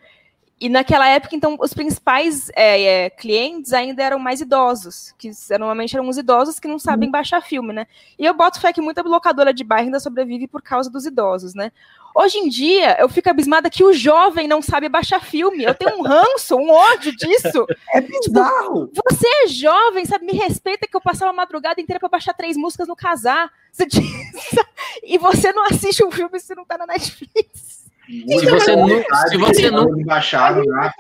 [0.61, 5.95] E naquela época, então, os principais é, é, clientes ainda eram mais idosos, que normalmente
[5.95, 7.13] eram os idosos que não sabem uhum.
[7.13, 7.87] baixar filme, né?
[8.19, 11.55] E eu boto fé que muita locadora de bairro ainda sobrevive por causa dos idosos,
[11.55, 11.71] né?
[12.13, 15.63] Hoje em dia, eu fico abismada que o jovem não sabe baixar filme.
[15.63, 17.65] Eu tenho um ranço, um ódio disso.
[17.93, 18.91] É bizarro.
[19.09, 20.27] Você é jovem, sabe?
[20.27, 23.51] Me respeita que eu passava a madrugada inteira para baixar três músicas no casar.
[25.01, 27.88] E você não assiste um filme se não tá na Netflix.
[28.09, 28.89] Se você não,
[29.29, 30.91] se você não baixaram, né?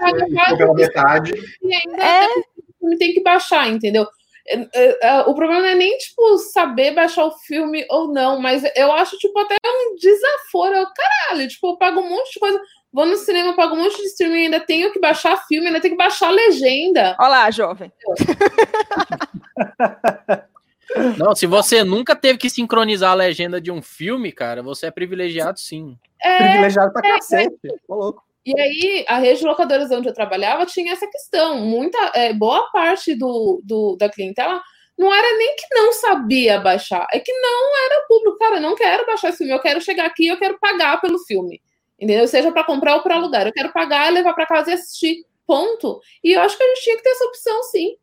[0.57, 1.33] pela metade.
[1.63, 2.27] E ainda é...
[2.99, 4.07] tem que baixar, entendeu?
[4.47, 8.41] É, é, é, o problema não é nem, tipo, saber baixar o filme ou não,
[8.41, 10.75] mas eu acho, tipo, até um desaforo.
[10.75, 12.61] Eu, caralho, tipo, eu pago um monte de coisa.
[12.91, 15.95] Vou no cinema, pago um monte de streaming, ainda tenho que baixar filme, ainda tenho
[15.95, 17.15] que baixar a legenda.
[17.21, 17.93] Olá, jovem.
[21.19, 24.91] Não, se você nunca teve que sincronizar a legenda de um filme, cara, você é
[24.91, 25.99] privilegiado sim.
[26.23, 27.59] É, privilegiado pra é, cacete.
[27.65, 27.75] É.
[27.89, 28.23] louco.
[28.45, 31.59] E aí, a rede de locadoras onde eu trabalhava tinha essa questão.
[31.59, 34.63] Muita, é, boa parte do, do, da clientela
[34.99, 38.39] não era nem que não sabia baixar, é que não era público.
[38.39, 41.19] Cara, eu não quero baixar esse filme, eu quero chegar aqui, eu quero pagar pelo
[41.21, 41.63] filme.
[42.01, 42.27] Entendeu?
[42.27, 43.47] Seja para comprar ou para alugar.
[43.47, 45.25] Eu quero pagar, levar para casa e assistir.
[45.47, 46.01] Ponto.
[46.23, 47.97] E eu acho que a gente tinha que ter essa opção, sim.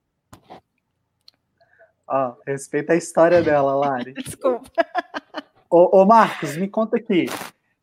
[2.07, 4.13] Ó, oh, respeita a história dela, Lari.
[4.23, 4.69] Desculpa.
[5.69, 7.25] Ô, ô, Marcos, me conta aqui.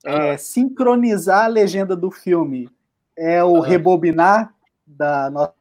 [0.04, 2.68] É, sincronizar a legenda do filme
[3.16, 4.52] é o rebobinar
[4.86, 5.54] da nossa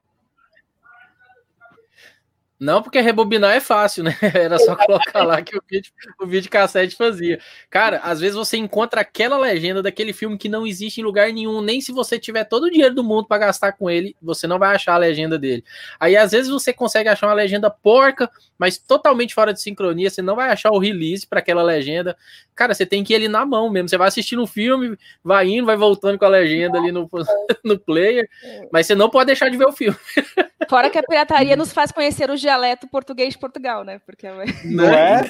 [2.62, 4.16] não, porque rebobinar é fácil, né?
[4.36, 7.40] Era só colocar lá que o vídeo, o vídeo cassete fazia.
[7.72, 11.60] Cara, às vezes você encontra aquela legenda daquele filme que não existe em lugar nenhum,
[11.60, 14.60] nem se você tiver todo o dinheiro do mundo para gastar com ele, você não
[14.60, 15.64] vai achar a legenda dele.
[16.00, 18.30] Aí às vezes você consegue achar uma legenda porca,
[18.60, 22.16] mas totalmente fora de sincronia, você não vai achar o release para aquela legenda.
[22.62, 23.90] Cara, você tem que ir ali na mão mesmo.
[23.90, 27.10] Você vai assistindo o filme, vai indo, vai voltando com a legenda ali no,
[27.66, 28.30] no player,
[28.72, 29.98] mas você não pode deixar de ver o filme.
[30.70, 34.00] Fora que a pirataria nos faz conhecer o dialeto português de Portugal, né?
[34.06, 35.24] Porque é não é?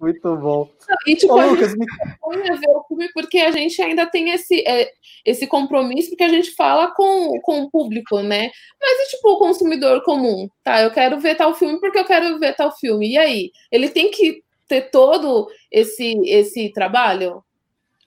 [0.00, 0.70] Muito bom.
[1.04, 2.56] E tipo, Ô, a Lucas, gente me...
[2.56, 4.88] ver o filme porque a gente ainda tem esse, é,
[5.26, 8.52] esse compromisso, porque a gente fala com, com o público, né?
[8.80, 10.80] Mas e tipo, o consumidor comum, tá?
[10.80, 13.10] Eu quero ver tal filme porque eu quero ver tal filme.
[13.10, 13.50] E aí?
[13.72, 17.44] Ele tem que ter todo esse, esse trabalho?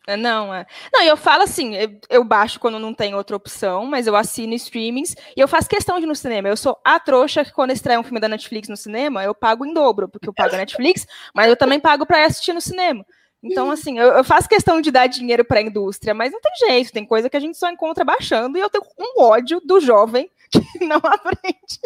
[0.08, 0.66] É, não, é.
[0.94, 4.54] Não, eu falo assim, eu, eu, baixo quando não tem outra opção, mas eu assino
[4.54, 6.48] streamings e eu faço questão de ir no cinema.
[6.48, 9.66] Eu sou a trouxa que quando estreia um filme da Netflix no cinema, eu pago
[9.66, 11.06] em dobro, porque eu pago a Netflix,
[11.36, 13.06] mas eu também pago para assistir no cinema.
[13.44, 16.54] Então, assim, eu, eu faço questão de dar dinheiro para a indústria, mas não tem
[16.68, 19.82] jeito, tem coisa que a gente só encontra baixando e eu tenho um ódio do
[19.82, 21.80] jovem que não aprende.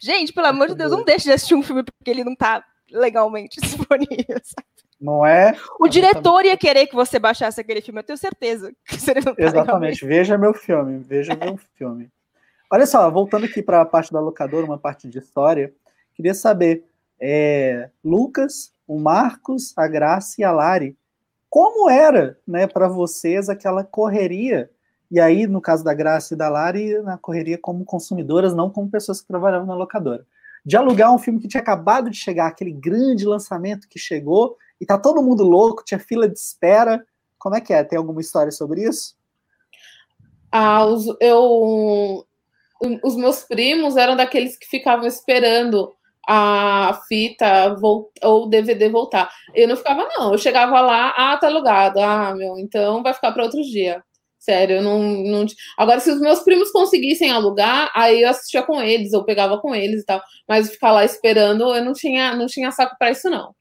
[0.00, 2.64] Gente, pelo amor de Deus, não deixe de assistir um filme porque ele não está
[2.90, 4.66] legalmente disponível, sabe?
[5.00, 5.54] Não é?
[5.78, 8.72] O diretor ia querer que você baixasse aquele filme, eu tenho certeza.
[9.24, 10.04] Tá Exatamente.
[10.04, 12.10] Veja meu filme, veja meu filme.
[12.70, 15.72] Olha só, voltando aqui para a parte da locadora, uma parte de história,
[16.14, 16.84] queria saber,
[17.20, 20.96] é, Lucas, o Marcos, a Graça e a Lari,
[21.48, 24.68] como era, né, para vocês aquela correria?
[25.10, 28.90] E aí, no caso da Graça e da Lari, na correria como consumidoras, não como
[28.90, 30.26] pessoas que trabalhavam na locadora.
[30.66, 34.84] De alugar um filme que tinha acabado de chegar, aquele grande lançamento que chegou, e
[34.84, 37.06] tá todo mundo louco, tinha fila de espera.
[37.38, 37.84] Como é que é?
[37.84, 39.14] Tem alguma história sobre isso?
[40.50, 42.26] Ah, os, eu,
[43.04, 45.94] os meus primos eram daqueles que ficavam esperando
[46.28, 48.10] a fita ou
[48.44, 49.30] o DVD voltar.
[49.54, 50.32] Eu não ficava, não.
[50.32, 52.00] Eu chegava lá, ah, tá alugado.
[52.00, 54.02] Ah, meu, então vai ficar para outro dia.
[54.48, 55.46] Sério, eu não, não.
[55.76, 59.74] Agora, se os meus primos conseguissem alugar, aí eu assistia com eles, eu pegava com
[59.74, 60.22] eles e tal.
[60.48, 63.52] Mas ficar lá esperando, eu não tinha, não tinha saco para isso, não.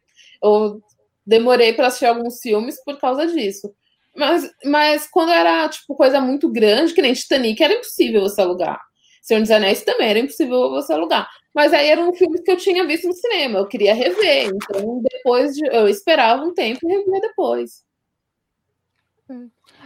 [0.43, 0.79] Eu
[1.25, 3.73] demorei para assistir alguns filmes por causa disso.
[4.15, 8.79] Mas, mas quando era, tipo, coisa muito grande, que nem Titanic, era impossível você alugar.
[9.23, 11.27] Senhor dos Anéis também era impossível você alugar.
[11.53, 14.51] Mas aí eram filmes que eu tinha visto no cinema, eu queria rever.
[14.53, 17.84] Então, depois de, eu esperava um tempo e revia depois.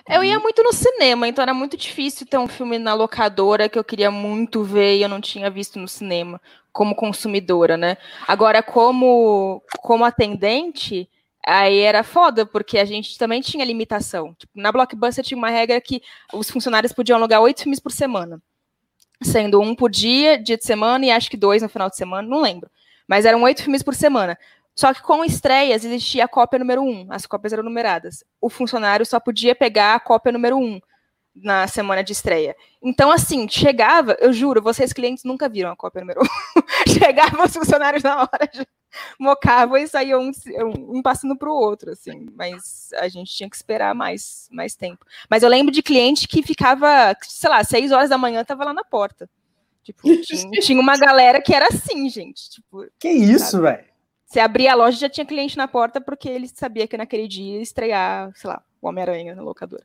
[0.10, 3.78] Eu ia muito no cinema, então era muito difícil ter um filme na locadora que
[3.78, 6.41] eu queria muito ver e eu não tinha visto no cinema,
[6.72, 7.97] como consumidora, né?
[8.28, 11.07] Agora, como, como atendente,
[11.45, 14.36] Aí era foda, porque a gente também tinha limitação.
[14.36, 16.01] Tipo, na Blockbuster tinha uma regra que
[16.34, 18.41] os funcionários podiam alugar oito filmes por semana.
[19.22, 22.28] Sendo um por dia, dia de semana, e acho que dois no final de semana,
[22.28, 22.70] não lembro.
[23.07, 24.38] Mas eram oito filmes por semana.
[24.80, 28.24] Só que com estreias existia a cópia número um, as cópias eram numeradas.
[28.40, 30.80] O funcionário só podia pegar a cópia número um
[31.36, 32.56] na semana de estreia.
[32.82, 36.24] Então, assim, chegava, eu juro, vocês clientes nunca viram a cópia número um.
[36.98, 38.50] chegava os funcionários na hora,
[39.20, 42.28] mocavam e saíam um, um passando para o outro, assim.
[42.34, 45.06] Mas a gente tinha que esperar mais, mais tempo.
[45.30, 48.74] Mas eu lembro de cliente que ficava, sei lá, seis horas da manhã, tava lá
[48.74, 49.30] na porta.
[49.84, 52.50] Tipo, tinha, tinha uma galera que era assim, gente.
[52.50, 53.89] Tipo, que isso, velho?
[54.30, 57.56] Você abria a loja já tinha cliente na porta porque ele sabia que naquele dia
[57.56, 59.84] ia estrear, sei lá, o Homem-Aranha na locadora.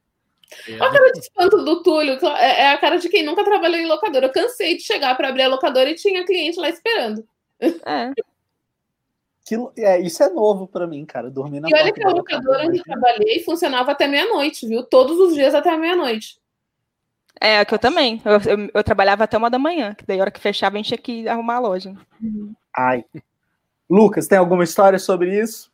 [0.68, 0.74] É.
[0.74, 3.86] A cara de espanto do Túlio é, é a cara de quem nunca trabalhou em
[3.86, 4.26] locadora.
[4.26, 7.26] Eu cansei de chegar para abrir a locadora e tinha cliente lá esperando.
[7.58, 8.12] É.
[9.46, 11.30] Que, é, isso é novo para mim, cara.
[11.30, 14.82] Dormir na E olha que a locadora onde eu trabalhei funcionava até meia-noite, viu?
[14.82, 16.38] Todos os dias até meia-noite.
[17.40, 18.20] É, que eu também.
[18.26, 20.78] Eu, eu, eu, trabalhava até uma da manhã, que daí a hora que fechava a
[20.78, 21.94] gente tinha que arrumar a loja.
[22.76, 23.04] Ai.
[23.88, 25.72] Lucas, tem alguma história sobre isso?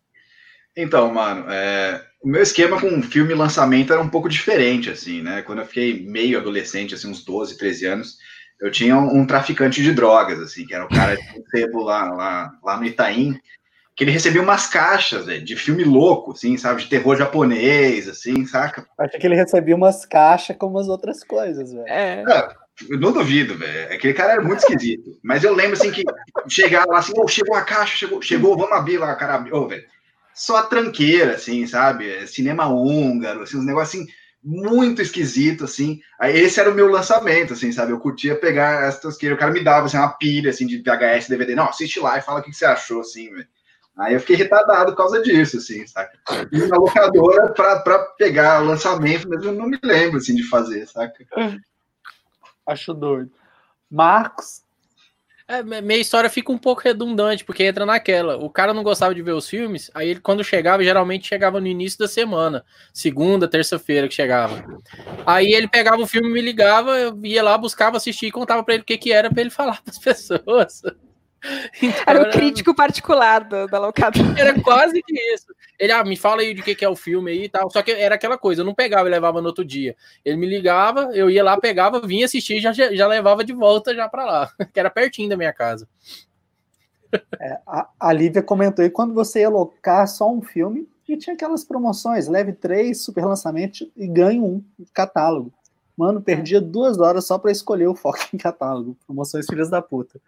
[0.77, 5.43] Então, mano, é, o meu esquema com filme lançamento era um pouco diferente, assim, né?
[5.43, 8.19] Quando eu fiquei meio adolescente, assim, uns 12, 13 anos,
[8.61, 12.11] eu tinha um, um traficante de drogas, assim, que era o cara de sebo lá,
[12.13, 13.39] lá, lá no Itaim,
[13.97, 16.83] que ele recebia umas caixas, véio, de filme louco, assim, sabe?
[16.83, 18.87] De terror japonês, assim, saca?
[18.99, 21.87] Acho que ele recebia umas caixas como as outras coisas, velho.
[21.89, 22.23] É.
[22.23, 22.49] é.
[22.89, 23.93] Eu não duvido, velho.
[23.93, 25.19] Aquele cara era muito esquisito.
[25.23, 26.03] Mas eu lembro, assim, que
[26.49, 29.45] chegar lá, assim, oh, chegou a caixa, chegou, chegou, vamos abrir lá, cara.
[29.53, 29.85] Ô, oh, velho
[30.41, 32.09] só a tranqueira, assim, sabe?
[32.09, 34.11] É cinema húngaro, assim, uns negócios assim,
[34.43, 36.01] muito esquisito, assim.
[36.19, 37.93] Aí esse era o meu lançamento, assim, sabe?
[37.93, 41.29] Eu curtia pegar as tosqueiras, o cara me dava, assim, uma pilha, assim, de VHS,
[41.29, 41.55] DVD.
[41.55, 43.47] Não, assiste lá e fala o que você achou, assim, velho.
[43.99, 46.19] Aí eu fiquei retardado por causa disso, assim, saca?
[46.51, 50.87] E na locadora pra, pra pegar lançamento mesmo, eu não me lembro, assim, de fazer,
[50.87, 51.23] saca?
[52.71, 53.33] Acho doido.
[53.91, 54.63] Marcos,
[55.51, 58.37] é, minha história fica um pouco redundante, porque entra naquela.
[58.37, 61.67] O cara não gostava de ver os filmes, aí ele, quando chegava, geralmente chegava no
[61.67, 62.65] início da semana,
[62.95, 64.65] segunda, terça-feira que chegava.
[65.27, 68.75] Aí ele pegava o filme, me ligava, eu ia lá, buscava, assistir e contava para
[68.75, 70.83] ele o que, que era para ele falar para as pessoas.
[71.83, 74.39] Então, era o crítico particular da, da locadora.
[74.39, 75.47] Era quase que isso.
[75.81, 77.71] Ele, ah, me fala aí de que, que é o filme aí e tal.
[77.71, 79.97] Só que era aquela coisa, eu não pegava e levava no outro dia.
[80.23, 83.95] Ele me ligava, eu ia lá, pegava, vinha assistir e já, já levava de volta
[83.95, 85.89] já para lá, que era pertinho da minha casa.
[87.41, 91.35] É, a, a Lívia comentou aí quando você ia locar só um filme e tinha
[91.35, 94.63] aquelas promoções, leve três, super lançamento e ganhe um
[94.93, 95.51] catálogo.
[95.97, 98.97] Mano, perdia duas horas só para escolher o foco em catálogo.
[99.07, 100.21] Promoções filhas da puta.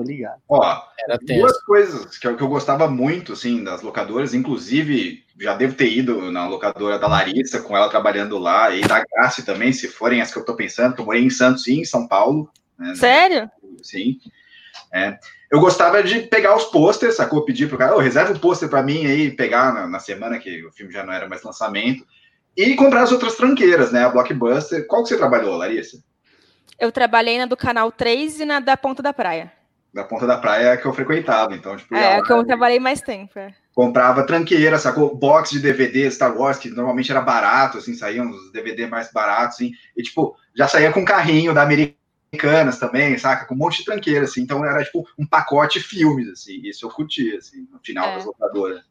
[0.00, 0.40] Tô ligado.
[0.48, 0.82] Ó,
[1.22, 5.90] duas coisas que eu, que eu gostava muito, assim, das locadoras, inclusive, já devo ter
[5.92, 10.20] ido na locadora da Larissa, com ela trabalhando lá, e da Grace também, se forem
[10.20, 12.50] as que eu tô pensando, que eu morei em Santos e em São Paulo.
[12.78, 13.50] Né, Sério?
[13.82, 14.18] Sim.
[14.92, 15.18] É.
[15.50, 17.44] Eu gostava de pegar os pôsteres, sacou?
[17.44, 20.64] Pedir pro cara, oh, reserva o pôster para mim aí, pegar na, na, semana que
[20.64, 22.06] o filme já não era mais lançamento,
[22.56, 24.04] e comprar as outras tranqueiras, né?
[24.04, 24.86] A Blockbuster.
[24.86, 26.02] Qual que você trabalhou, Larissa?
[26.78, 29.52] Eu trabalhei na do Canal 3 e na da Ponta da Praia.
[29.92, 31.94] Da Ponta da Praia que eu frequentava, então, tipo...
[31.94, 33.52] É, a que eu trabalhei mais tempo, é.
[33.74, 35.16] Comprava tranqueira, sacou?
[35.16, 39.56] Box de DVD Star Wars, que normalmente era barato, assim, saíam os DVD mais baratos,
[39.56, 43.46] assim, e, tipo, já saía com carrinho da Americanas também, saca?
[43.46, 46.90] Com um monte de tranqueira, assim, então era, tipo, um pacote filmes, assim, isso eu
[46.90, 48.14] curtia, assim, no final é.
[48.14, 48.89] das locadoras.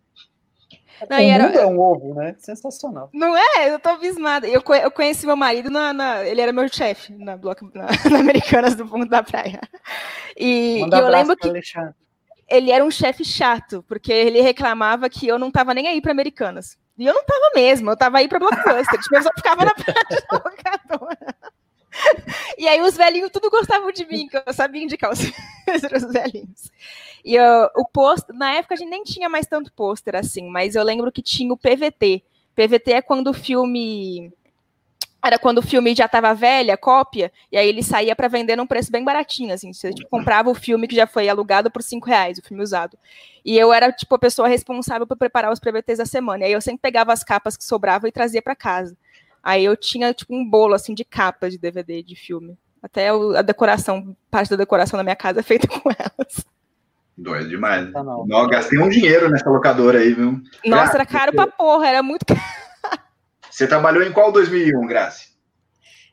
[1.07, 1.43] Não, o era...
[1.45, 2.35] mundo é um ovo, né?
[2.39, 3.09] Sensacional.
[3.13, 3.69] Não é?
[3.69, 4.47] Eu tô abismada.
[4.47, 8.19] Eu, eu conheci meu marido na, na ele era meu chefe na, bloco, na, na
[8.19, 9.61] Americanas do Fundo da Praia.
[10.35, 11.93] E, e eu lembro que Alexandre.
[12.49, 16.11] ele era um chefe chato, porque ele reclamava que eu não tava nem aí para
[16.11, 16.77] Americanas.
[16.97, 18.99] E eu não tava mesmo, eu tava aí para Blockbuster.
[18.99, 19.95] tipo, eu só ficava na praia
[20.31, 21.35] locadora.
[22.57, 26.71] E aí os velhinhos tudo gostavam de mim, que eu sabia indicar os, os velhinhos.
[27.23, 30.75] E uh, o pôster, na época a gente nem tinha mais tanto pôster assim, mas
[30.75, 32.23] eu lembro que tinha o PVT.
[32.55, 34.31] PVT é quando o filme
[35.21, 38.65] era quando o filme já estava velha, cópia, e aí ele saía para vender num
[38.65, 42.07] preço bem baratinho, assim, você tipo, comprava o filme que já foi alugado por cinco
[42.07, 42.97] reais, o filme usado.
[43.43, 46.53] E eu era, tipo, a pessoa responsável por preparar os PVTs da semana, e aí
[46.53, 48.95] eu sempre pegava as capas que sobravam e trazia para casa.
[49.43, 52.57] Aí eu tinha, tipo, um bolo, assim, de capas de DVD de filme.
[52.81, 56.45] Até a decoração, parte da decoração da minha casa é feita com elas.
[57.17, 57.91] Doido demais.
[57.91, 58.25] Tá não.
[58.25, 60.41] não, gastei um dinheiro nessa locadora aí, viu?
[60.65, 62.39] Nossa, era caro pra porra, era muito caro.
[63.49, 65.25] Você trabalhou em qual 2001, Graça?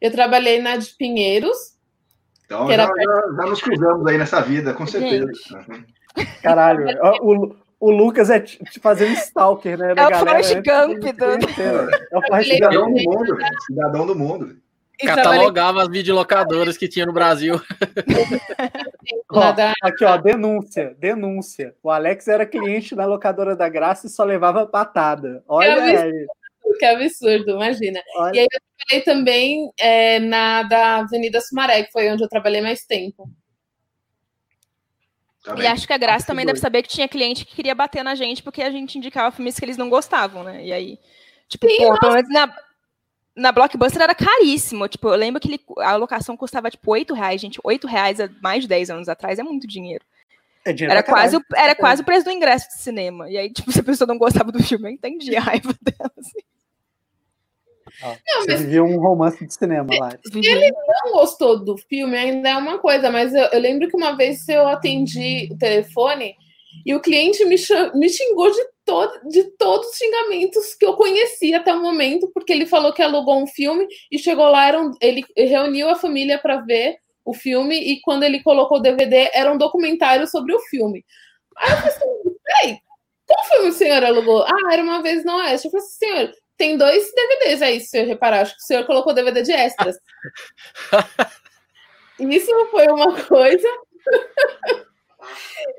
[0.00, 1.76] Eu trabalhei na de Pinheiros.
[2.44, 5.26] Então já, já, já, nos cruzamos aí nessa vida, com certeza.
[5.26, 6.42] Gente.
[6.42, 6.86] Caralho,
[7.22, 8.42] o, o Lucas é
[8.80, 9.94] fazendo stalker, né?
[9.96, 11.24] É o Forrest Gump do...
[12.10, 14.56] É o Forrest Cidadão do mundo, cidadão do mundo.
[14.98, 17.60] Catalogava as videolocadoras que tinha no Brasil.
[19.30, 21.74] ó, aqui, ó, denúncia, denúncia.
[21.82, 25.44] O Alex era cliente da locadora da Graça e só levava patada.
[25.46, 26.26] Olha que aí.
[26.78, 28.00] Que absurdo, imagina.
[28.16, 28.36] Olha.
[28.36, 32.62] E aí eu trabalhei também é, na da Avenida Sumaré, que foi onde eu trabalhei
[32.62, 33.28] mais tempo.
[35.46, 38.02] Tá e acho que a Graça também deve saber que tinha cliente que queria bater
[38.02, 40.64] na gente porque a gente indicava filmes que eles não gostavam, né?
[40.64, 40.98] E aí,
[41.48, 42.52] tipo, Sim, pô, pelo menos na,
[43.36, 44.88] na Blockbuster era caríssimo.
[44.88, 47.60] Tipo, eu lembro que ele, a alocação custava, tipo, 8 reais, gente.
[47.62, 50.04] 8 reais há mais de 10 anos atrás é muito dinheiro.
[50.64, 51.74] É dinheiro era quase, o, era é.
[51.76, 53.30] quase o preço do ingresso de cinema.
[53.30, 56.12] E aí, tipo, se a pessoa não gostava do filme, eu entendi a raiva dela,
[56.18, 56.40] assim.
[58.02, 58.60] Não, você mas...
[58.60, 60.10] vivia um romance de cinema lá.
[60.10, 60.72] Se ele
[61.04, 64.48] não gostou do filme, ainda é uma coisa, mas eu, eu lembro que uma vez
[64.48, 66.34] eu atendi o telefone
[66.84, 67.56] e o cliente me,
[67.94, 72.52] me xingou de, todo, de todos os xingamentos que eu conhecia até o momento, porque
[72.52, 76.38] ele falou que alugou um filme e chegou lá, era um, ele reuniu a família
[76.38, 80.60] para ver o filme e quando ele colocou o DVD era um documentário sobre o
[80.60, 81.04] filme.
[81.56, 82.78] Aí eu falei assim, peraí,
[83.26, 84.42] qual filme o senhor alugou?
[84.44, 85.66] Ah, era uma vez no Oeste.
[85.66, 88.40] Eu falei assim, senhor, tem dois DVDs aí, se o senhor reparar.
[88.42, 89.96] Acho que o senhor colocou DVD de extras.
[92.18, 93.68] Isso foi uma coisa.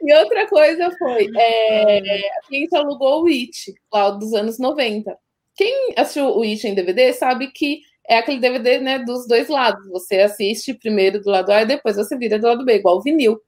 [0.01, 5.17] E outra coisa foi, é, a gente alugou o It, lá dos anos 90.
[5.55, 9.85] Quem assistiu o It em DVD sabe que é aquele DVD né, dos dois lados.
[9.89, 13.01] Você assiste primeiro do lado A e depois você vira do lado B, igual o
[13.01, 13.39] vinil.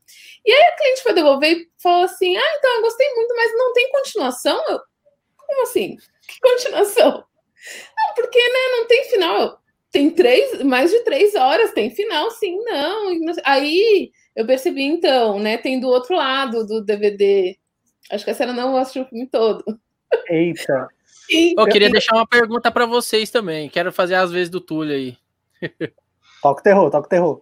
[0.45, 3.51] E aí a cliente foi devolver e falou assim: Ah, então eu gostei muito, mas
[3.55, 4.61] não tem continuação?
[4.69, 4.79] Eu,
[5.37, 5.97] Como assim?
[6.29, 7.11] Que continuação?
[7.11, 9.59] Não, porque né, não tem final.
[9.91, 13.11] Tem três, mais de três horas, tem final, sim, não.
[13.43, 15.57] Aí eu percebi, então, né?
[15.57, 17.57] Tem do outro lado do DVD.
[18.11, 19.63] Acho que a cena não assistiu o filme todo.
[20.29, 20.87] Eita.
[21.57, 23.67] Eu queria deixar uma pergunta para vocês também.
[23.67, 25.17] Quero fazer às vezes do Túlio aí.
[26.41, 27.41] Toca o terror, toca o terror.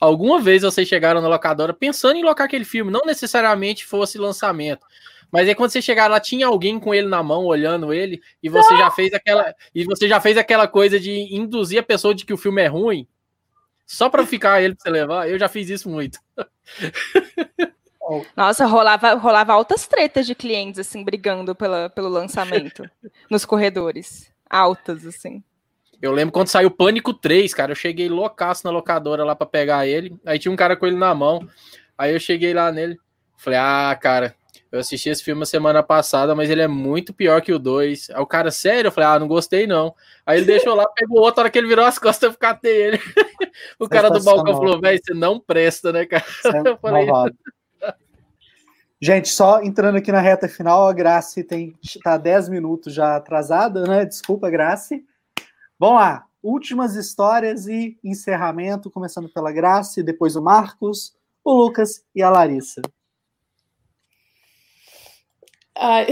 [0.00, 4.86] Alguma vez vocês chegaram na locadora pensando em locar aquele filme, não necessariamente fosse lançamento,
[5.30, 8.48] mas aí quando você chegar lá tinha alguém com ele na mão olhando ele e
[8.48, 8.78] você não.
[8.78, 12.32] já fez aquela e você já fez aquela coisa de induzir a pessoa de que
[12.32, 13.06] o filme é ruim
[13.88, 16.18] só para ficar ele para você levar, eu já fiz isso muito.
[18.36, 22.88] Nossa, rolava, rolava altas tretas de clientes, assim, brigando pela, pelo lançamento
[23.30, 24.30] nos corredores.
[24.48, 25.42] Altas, assim.
[26.00, 29.86] Eu lembro quando saiu Pânico 3, cara, eu cheguei loucaço na locadora lá para pegar
[29.86, 30.18] ele.
[30.24, 31.48] Aí tinha um cara com ele na mão.
[31.96, 32.98] Aí eu cheguei lá nele.
[33.36, 34.34] Falei, ah, cara,
[34.70, 38.10] eu assisti esse filme semana passada, mas ele é muito pior que o 2.
[38.10, 38.88] Aí o cara, sério?
[38.88, 39.94] Eu falei, ah, não gostei não.
[40.26, 42.98] Aí ele deixou lá, pegou outro, hora que ele virou as costas, eu catei ele.
[43.78, 46.24] O cara do balcão falou, velho, você não presta, né, cara?
[46.44, 47.08] É eu falei,
[49.00, 53.84] Gente, só entrando aqui na reta final, a Grace tem, tá 10 minutos já atrasada,
[53.84, 54.04] né?
[54.04, 55.04] Desculpa, Grace.
[55.78, 56.24] Vamos lá.
[56.42, 62.82] Últimas histórias e encerramento, começando pela Grace, depois o Marcos, o Lucas e a Larissa.
[65.78, 66.06] Ai,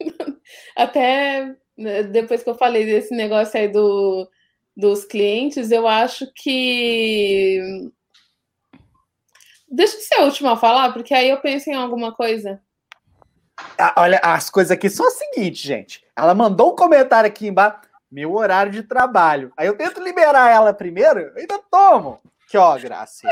[0.76, 4.28] até né, depois que eu falei desse negócio aí do,
[4.76, 7.90] dos clientes, eu acho que
[9.70, 12.60] Deixa eu ser a última a falar, porque aí eu penso em alguma coisa.
[13.96, 16.04] Olha, as coisas aqui são as seguintes, gente.
[16.16, 17.86] Ela mandou um comentário aqui embaixo.
[18.10, 19.52] Meu horário de trabalho.
[19.54, 22.18] Aí eu tento liberar ela primeiro, eu ainda tomo.
[22.48, 23.28] Que ó, Graça.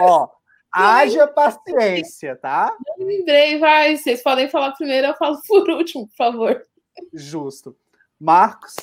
[0.00, 0.28] Ó,
[0.72, 2.74] haja paciência, tá?
[2.98, 3.96] Eu lembrei, vai.
[3.96, 6.66] Vocês podem falar primeiro, eu falo por último, por favor.
[7.12, 7.76] Justo.
[8.18, 8.74] Marcos.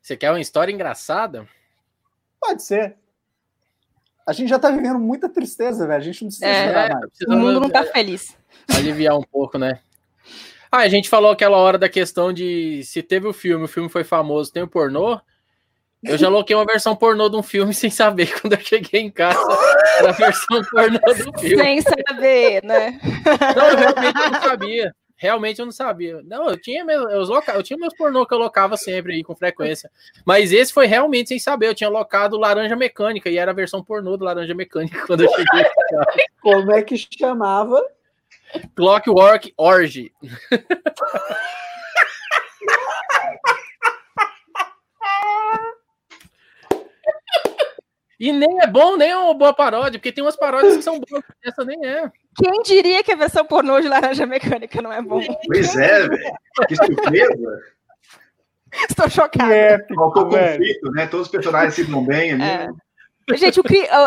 [0.00, 1.48] Você quer uma história engraçada?
[2.40, 2.96] Pode ser.
[4.26, 6.00] A gente já tá vivendo muita tristeza, velho.
[6.00, 7.10] A gente não precisa é, mais.
[7.28, 8.36] O mundo não tá feliz.
[8.74, 9.80] Aliviar um pouco, né?
[10.70, 13.88] Ah, a gente falou aquela hora da questão de se teve o filme, o filme
[13.88, 15.20] foi famoso, tem o pornô.
[16.04, 18.40] Eu já loquei uma versão pornô de um filme sem saber.
[18.40, 19.38] Quando eu cheguei em casa,
[19.98, 21.62] era a versão pornô do filme.
[21.62, 23.00] Sem saber, né?
[23.56, 24.94] Não, eu realmente não sabia.
[25.16, 26.20] Realmente eu não sabia.
[26.24, 29.22] Não, eu tinha meus, eu, loca, eu tinha meus pornô que eu locava sempre aí,
[29.22, 29.90] com frequência.
[30.24, 31.68] Mas esse foi realmente sem saber.
[31.68, 35.30] Eu tinha locado Laranja Mecânica e era a versão pornô do Laranja Mecânica quando eu
[35.30, 35.64] cheguei.
[36.42, 37.80] Como é que chamava?
[38.74, 40.12] Clockwork Orgy.
[48.18, 51.00] E nem é bom, nem é uma boa paródia, porque tem umas paródias que são
[51.00, 52.10] boas, essa nem é.
[52.36, 55.20] Quem diria que a versão pornô de Laranja Mecânica não é bom?
[55.46, 56.32] Pois é, velho.
[56.68, 57.74] Que surpresa.
[58.88, 59.54] Estou chocada.
[59.54, 61.06] É, Faltou conflito, né?
[61.06, 62.42] Todos os personagens se dão bem ali.
[62.42, 62.68] É.
[63.36, 63.64] Gente, o,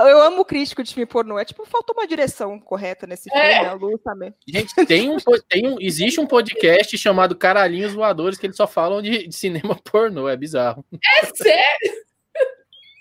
[0.07, 1.39] eu amo o crítico de filme pornô.
[1.39, 3.65] É tipo, faltou uma direção correta nesse filme, é.
[3.65, 4.33] a Lu também.
[4.47, 5.17] Gente, tem um,
[5.49, 9.75] tem um, existe um podcast chamado Caralhinhos Voadores que eles só falam de, de cinema
[9.83, 10.29] pornô.
[10.29, 10.85] É bizarro.
[10.93, 12.06] É sério?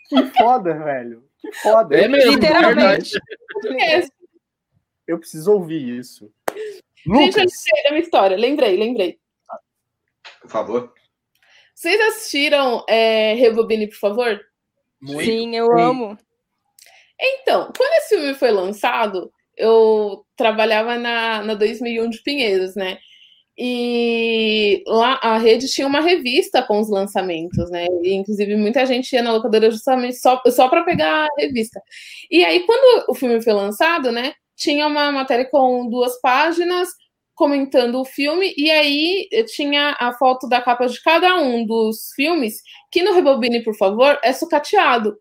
[0.08, 1.24] Que foda, velho.
[1.38, 1.96] Que foda.
[1.96, 3.10] É mesmo, Literalmente.
[5.06, 6.32] Eu preciso ouvir isso.
[7.06, 7.34] Lucas.
[7.34, 8.36] Gente, eu uma história.
[8.36, 9.18] Lembrei, lembrei.
[10.40, 10.94] Por favor.
[11.74, 14.40] Vocês assistiram é, Rebobine, por favor?
[15.00, 15.24] Muito.
[15.24, 15.82] Sim, eu Sim.
[15.82, 16.18] amo.
[17.20, 22.98] Então, quando esse filme foi lançado, eu trabalhava na, na 2001 de Pinheiros, né?
[23.58, 27.86] E lá a rede tinha uma revista com os lançamentos, né?
[28.02, 31.80] E, inclusive, muita gente ia na locadora justamente só, só para pegar a revista.
[32.30, 34.34] E aí, quando o filme foi lançado, né?
[34.56, 36.88] Tinha uma matéria com duas páginas
[37.34, 42.62] comentando o filme, e aí tinha a foto da capa de cada um dos filmes,
[42.90, 45.14] que no Rebobine, por favor, é sucateado.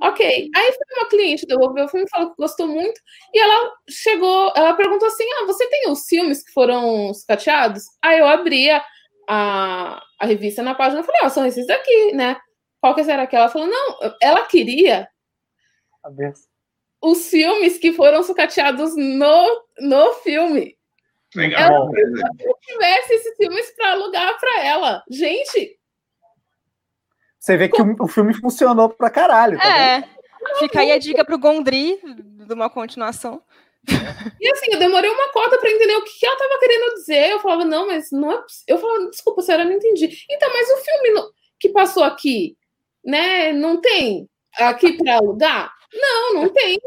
[0.00, 0.50] Ok.
[0.54, 3.00] Aí foi uma cliente devolveu o filme, falou que gostou muito,
[3.34, 7.84] e ela chegou, ela perguntou assim: Ah, você tem os filmes que foram sucateados?
[8.02, 8.84] Aí eu abri a,
[9.28, 12.36] a, revista na página e falei: Ah, são esses daqui, né?
[12.80, 13.66] Qual que será que ela falou?
[13.66, 15.08] Não, ela queria
[17.02, 20.76] os filmes que foram sucateados no, no filme.
[21.34, 21.60] Legal.
[21.60, 21.90] Ela,
[22.40, 25.04] eu tivesse esses filmes para alugar para ela.
[25.10, 25.77] Gente,
[27.38, 29.58] você vê que o, o filme funcionou pra caralho.
[29.58, 30.00] Tá é.
[30.00, 30.58] Vendo?
[30.58, 32.00] Fica aí a dica pro Gondry
[32.46, 33.42] de uma continuação.
[34.40, 37.30] E assim, eu demorei uma cota para entender o que, ela tava querendo dizer.
[37.30, 38.44] Eu falava, não, mas não é.
[38.66, 40.24] Eu falava, desculpa, senhora, não entendi.
[40.30, 41.32] Então, mas o filme no...
[41.58, 42.56] que passou aqui,
[43.04, 45.72] né, não tem aqui para alugar?
[45.92, 46.78] Não, não tem.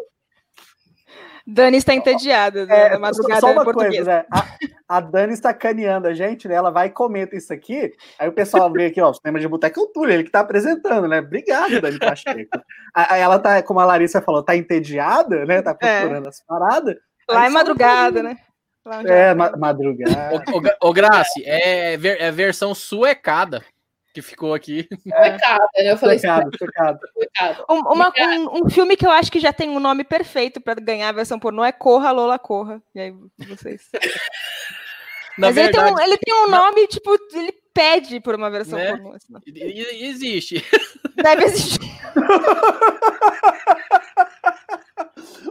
[1.46, 4.26] Dani está entediada é, madrugada só uma coisa, né?
[4.32, 4.46] a,
[4.88, 6.56] a, Dani está caneando a gente, né?
[6.56, 7.94] Ela vai e comenta isso aqui.
[8.20, 10.30] Aí o pessoal vê aqui, ó, o cinema de boteco é o Túlio, ele que
[10.30, 11.20] está apresentando, né?
[11.20, 12.50] Obrigado, Dani Pacheco.
[12.94, 15.62] Aí ela tá, como a Larissa falou, tá entediada, né?
[15.62, 16.00] Tá é.
[16.00, 16.30] procurando é.
[16.30, 16.96] as paradas.
[17.30, 18.38] Lá é madrugada, né?
[19.06, 20.44] É, ma madrugada.
[20.82, 23.64] Ô, ô, Grace, é, ver, é versão suecada
[24.14, 24.88] que ficou aqui.
[25.04, 25.92] Pecado, né?
[25.92, 27.66] Eu falei pecado, pecado.
[27.70, 30.80] Um, uma, um, um, filme que eu acho que já tem um nome perfeito para
[30.80, 32.82] ganhar a versão pornô é Corra, Lola, Corra.
[32.94, 33.14] E aí,
[33.48, 33.90] vocês.
[35.38, 38.78] Mas verdade, ele, tem um, ele tem um nome, tipo, ele pede por uma versão
[38.78, 38.92] né?
[38.92, 39.14] pornô.
[39.14, 40.64] Assim, existe.
[41.16, 41.80] Deve existir.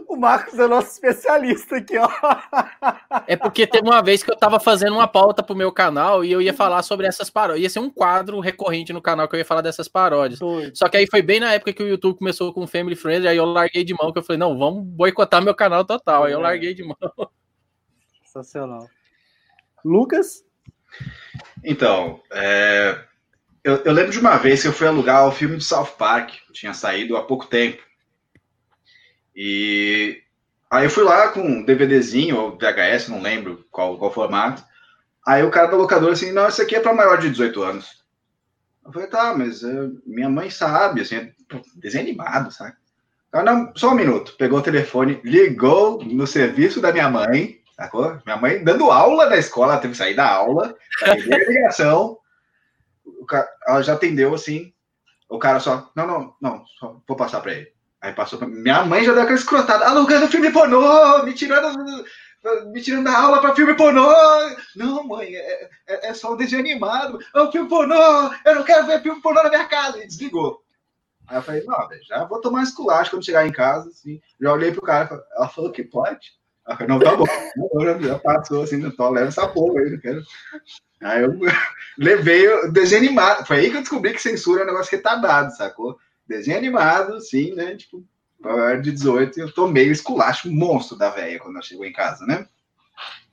[0.07, 2.09] O Marcos é nosso especialista aqui, ó.
[3.27, 6.31] É porque teve uma vez que eu tava fazendo uma pauta pro meu canal e
[6.31, 7.63] eu ia falar sobre essas paródias.
[7.63, 10.39] Ia ser um quadro recorrente no canal que eu ia falar dessas paródias.
[10.39, 10.75] Doido.
[10.75, 13.37] Só que aí foi bem na época que o YouTube começou com Family Friendly, aí
[13.37, 16.25] eu larguei de mão, que eu falei, não, vamos boicotar meu canal total.
[16.25, 16.97] Aí eu larguei de mão.
[18.23, 18.87] Sensacional.
[19.83, 20.43] Lucas?
[21.63, 22.97] Então, é,
[23.63, 26.33] eu, eu, lembro de uma vez que eu fui alugar o filme do South Park,
[26.51, 27.81] tinha saído há pouco tempo.
[29.43, 30.21] E
[30.69, 34.63] aí eu fui lá com um DVDzinho ou VHS, não lembro qual, qual formato.
[35.25, 38.03] Aí o cara da locadora assim, não, isso aqui é para maior de 18 anos.
[38.85, 41.33] Eu falei, tá, mas uh, minha mãe sabe, assim, é
[41.75, 42.75] desenho animado, sabe?
[43.33, 44.35] Ah, não, só um minuto.
[44.37, 48.19] Pegou o telefone, ligou no serviço da minha mãe, sacou?
[48.23, 52.19] Minha mãe dando aula na escola, teve que sair da aula, a ligação,
[53.27, 54.71] cara, ela já atendeu assim,
[55.27, 57.80] o cara só, não, não, não, só vou passar para ele.
[58.01, 62.03] Aí passou pra minha mãe já deu aquela escrotada, alugando filme pornô, me tirando,
[62.71, 64.11] me tirando da aula para filme pornô.
[64.75, 68.63] Não, mãe, é, é, é só um desenho animado, é um filme pornô, eu não
[68.63, 70.03] quero ver filme pornô na minha casa.
[70.03, 70.63] E desligou.
[71.27, 74.19] Aí eu falei, não, já vou tomar esculacho quando chegar em casa, assim.
[74.39, 76.31] Já olhei pro cara, ela falou que pode.
[76.67, 80.23] Ela falou, não, tá bom, já passou, assim, não leva essa porra aí, não quero.
[81.01, 81.37] Aí eu
[81.97, 83.45] levei o desenho animado.
[83.45, 85.97] Foi aí que eu descobri que censura é um negócio retardado, sacou?
[86.27, 87.75] Desenho animado, sim, né?
[87.75, 88.03] Tipo,
[88.39, 92.25] maior de 18, eu tomei o esculacho monstro da velha quando ela chegou em casa,
[92.25, 92.47] né?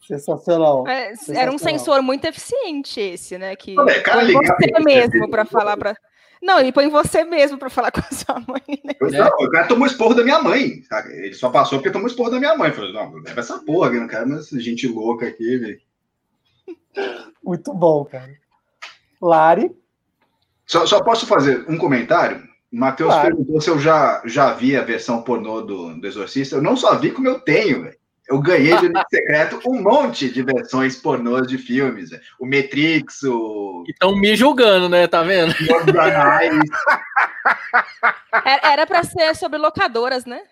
[0.07, 0.87] Sensacional.
[0.89, 1.43] É, Sensacional.
[1.43, 3.55] Era um sensor muito eficiente esse, né?
[3.55, 5.95] Que Olha, cara, você mesmo para falar para
[6.41, 8.81] não, ele põe você mesmo para falar com a sua mãe.
[8.85, 8.95] Né?
[8.99, 10.83] Pois não, o cara tomou esporro da minha mãe.
[10.85, 11.13] Sabe?
[11.13, 12.73] Ele só passou porque tomou esporro da minha mãe.
[12.73, 15.81] Falou, não, leva essa porra, não quero mais gente louca aqui, velho.
[17.43, 18.33] Muito bom, cara.
[19.21, 19.71] Lari?
[20.67, 22.48] Só, só posso fazer um comentário?
[22.73, 23.29] O Matheus claro.
[23.29, 26.57] perguntou se eu já, já vi a versão pornô do, do Exorcista.
[26.57, 27.97] Eu não só vi como eu tenho, velho.
[28.29, 32.11] Eu ganhei de secreto um monte de versões pornôs de filmes.
[32.11, 32.23] Véio.
[32.39, 33.85] O Matrix, o.
[33.89, 35.07] Estão me julgando, né?
[35.07, 35.55] Tá vendo?
[38.63, 40.43] Era para ser sobre locadoras, né?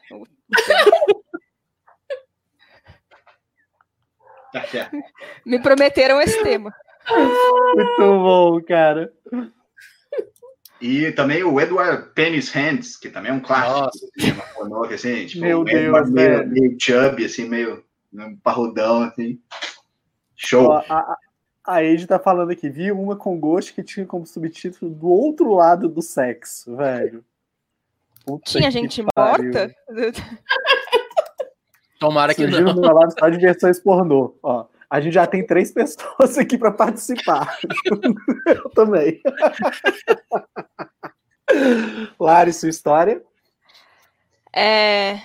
[4.53, 4.91] Tá
[5.45, 6.75] Me prometeram esse tema.
[7.75, 9.13] Muito bom, cara.
[10.81, 15.43] E também o Edward Penis Hands, que também é um clássico cinema pornô, assim, tipo,
[15.43, 19.41] Meu Deus, meio, meio chubby, assim, meio um parrudão, assim.
[20.35, 20.69] Show.
[20.69, 21.17] Ó, a,
[21.67, 25.55] a Ed tá falando aqui, vi uma com gosto que tinha como subtítulo do outro
[25.55, 27.25] lado do sexo, velho.
[28.25, 29.75] Puta tinha gente morta?
[31.99, 32.75] Tomara que Surgiu não.
[32.75, 34.37] Surgiu live só de versões pornô.
[34.43, 37.59] Ó, a gente já tem três pessoas aqui para participar.
[38.47, 39.21] Eu também.
[42.19, 43.23] Lari, sua história?
[44.53, 45.21] É.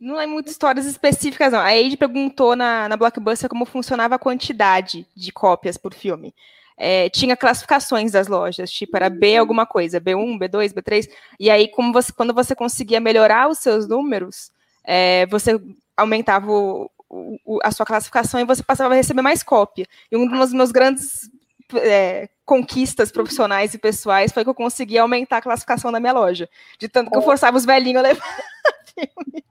[0.00, 1.60] Não é muitas histórias específicas, não.
[1.60, 6.34] A Aide perguntou na, na Blockbuster como funcionava a quantidade de cópias por filme.
[6.76, 11.68] É, tinha classificações das lojas, tipo, era B alguma coisa, B1, B2, B3, e aí,
[11.68, 14.50] como você, quando você conseguia melhorar os seus números,
[14.82, 15.60] é, você
[15.96, 19.86] aumentava o, o, a sua classificação e você passava a receber mais cópia.
[20.10, 21.30] E um dos meus grandes
[21.74, 26.48] é, conquistas profissionais e pessoais foi que eu consegui aumentar a classificação da minha loja.
[26.78, 28.24] De tanto que eu forçava os velhinhos a levar
[28.94, 29.44] filme.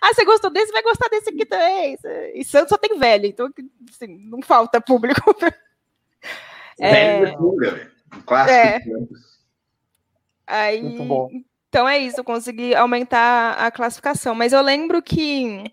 [0.00, 0.72] Ah, você gostou desse?
[0.72, 1.96] Vai gostar desse aqui também.
[2.34, 3.48] E Santos só tem velho, então
[3.90, 5.20] assim, não falta público.
[6.80, 8.56] É, é, um clássico.
[8.56, 8.80] É.
[10.46, 11.28] Aí, Muito bom.
[11.68, 14.32] Então é isso, eu consegui aumentar a classificação.
[14.32, 15.64] Mas eu lembro que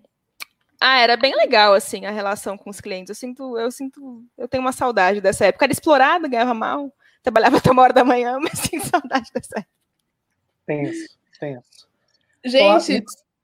[0.79, 3.09] ah, era bem legal assim a relação com os clientes.
[3.09, 5.65] Eu sinto, eu sinto, eu tenho uma saudade dessa época.
[5.65, 9.75] Era explorado, ganhava mal, trabalhava até uma hora da manhã, mas tenho saudade dessa época.
[10.65, 11.87] Tenso, tenso.
[12.43, 13.03] Gente,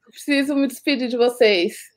[0.10, 1.92] preciso me despedir de vocês.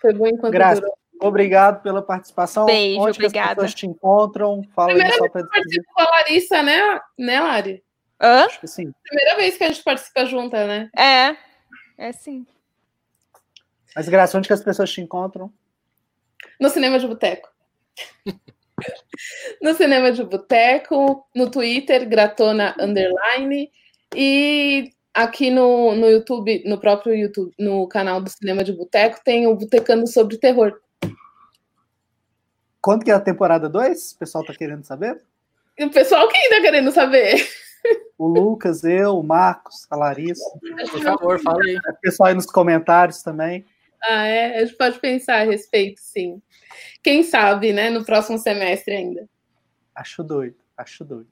[0.00, 0.80] Foi bom enquanto Graças.
[0.80, 0.98] durou.
[1.20, 2.66] Obrigado pela participação.
[2.66, 3.50] Beijo, Onde obrigada.
[3.50, 4.62] as pessoas te encontram?
[4.74, 5.82] Fala Primeira aí só para despedir.
[5.84, 7.84] com a Larissa, né, né Lari?
[8.20, 8.44] Hã?
[8.44, 8.92] Acho que sim.
[9.02, 10.88] Primeira vez que a gente participa junta, né?
[10.96, 11.36] É,
[11.98, 12.46] é sim.
[13.94, 15.52] Mas, Graça, onde que as pessoas te encontram?
[16.60, 17.48] No Cinema de Boteco.
[19.62, 23.70] no Cinema de Boteco, no Twitter, Gratona Underline,
[24.14, 29.46] e aqui no, no YouTube, no próprio YouTube, no canal do Cinema de Boteco, tem
[29.46, 30.78] o Botecando sobre Terror.
[32.80, 34.12] Quanto que é a temporada 2?
[34.12, 35.20] O pessoal tá querendo saber?
[35.80, 37.46] O pessoal quem tá querendo saber?
[38.16, 40.42] O Lucas, eu, o Marcos, a Larissa.
[40.90, 41.76] Por favor, fala aí.
[41.76, 43.64] O pessoal aí nos comentários também.
[44.02, 44.58] Ah, é?
[44.58, 46.40] A gente pode pensar a respeito, sim.
[47.02, 47.90] Quem sabe, né?
[47.90, 49.28] No próximo semestre ainda.
[49.94, 51.28] Acho doido, acho doido.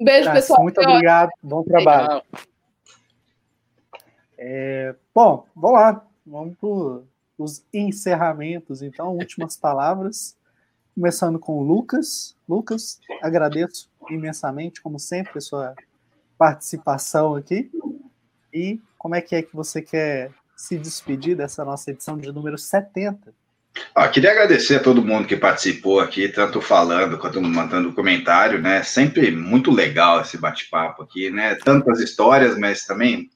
[0.00, 0.62] Beijo, Graças, pessoal.
[0.62, 2.22] Muito obrigado, bom trabalho.
[4.36, 6.06] É, bom, vamos lá.
[6.24, 7.02] Vamos para
[7.38, 10.36] os encerramentos, então, últimas palavras.
[10.94, 12.36] Começando com o Lucas.
[12.48, 15.74] Lucas, agradeço imensamente, como sempre, a sua
[16.36, 17.70] participação aqui.
[18.52, 22.58] E como é que é que você quer se despedir dessa nossa edição de número
[22.58, 23.32] 70
[23.94, 28.82] Ah, queria agradecer a todo mundo que participou aqui, tanto falando quanto mandando comentário, né?
[28.82, 31.54] Sempre muito legal esse bate-papo aqui, né?
[31.54, 33.30] Tantas histórias, mas também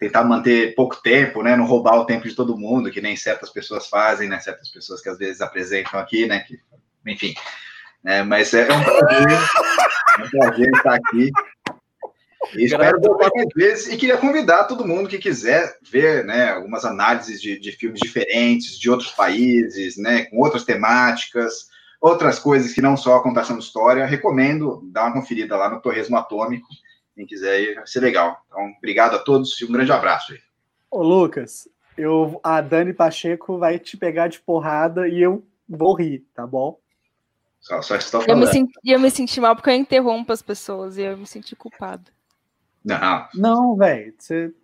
[0.00, 1.54] tentar manter pouco tempo, né?
[1.54, 4.40] Não roubar o tempo de todo mundo, que nem certas pessoas fazem, né?
[4.40, 6.40] Certas pessoas que às vezes apresentam aqui, né?
[6.40, 6.58] Que,
[7.06, 7.34] enfim.
[8.02, 8.22] Né?
[8.22, 9.28] Mas é um prazer,
[10.18, 11.30] é um prazer estar aqui.
[12.54, 13.92] E espero voltar mais vezes.
[13.92, 18.78] E queria convidar todo mundo que quiser ver né, algumas análises de, de filmes diferentes,
[18.78, 21.68] de outros países, né, com outras temáticas,
[22.00, 24.06] outras coisas que não só a contação de história.
[24.06, 26.68] Recomendo dar uma conferida lá no Torresmo Atômico.
[27.14, 28.40] Quem quiser ir, vai ser legal.
[28.46, 30.38] Então, obrigado a todos e um grande abraço aí.
[30.90, 36.24] Ô, Lucas, eu, a Dani Pacheco vai te pegar de porrada e eu vou rir,
[36.34, 36.78] tá bom?
[37.60, 40.96] Só, só estou Eu me, senti, eu me senti mal porque eu interrompo as pessoas
[40.96, 42.04] e eu me senti culpada.
[42.84, 44.14] Não, Não, velho.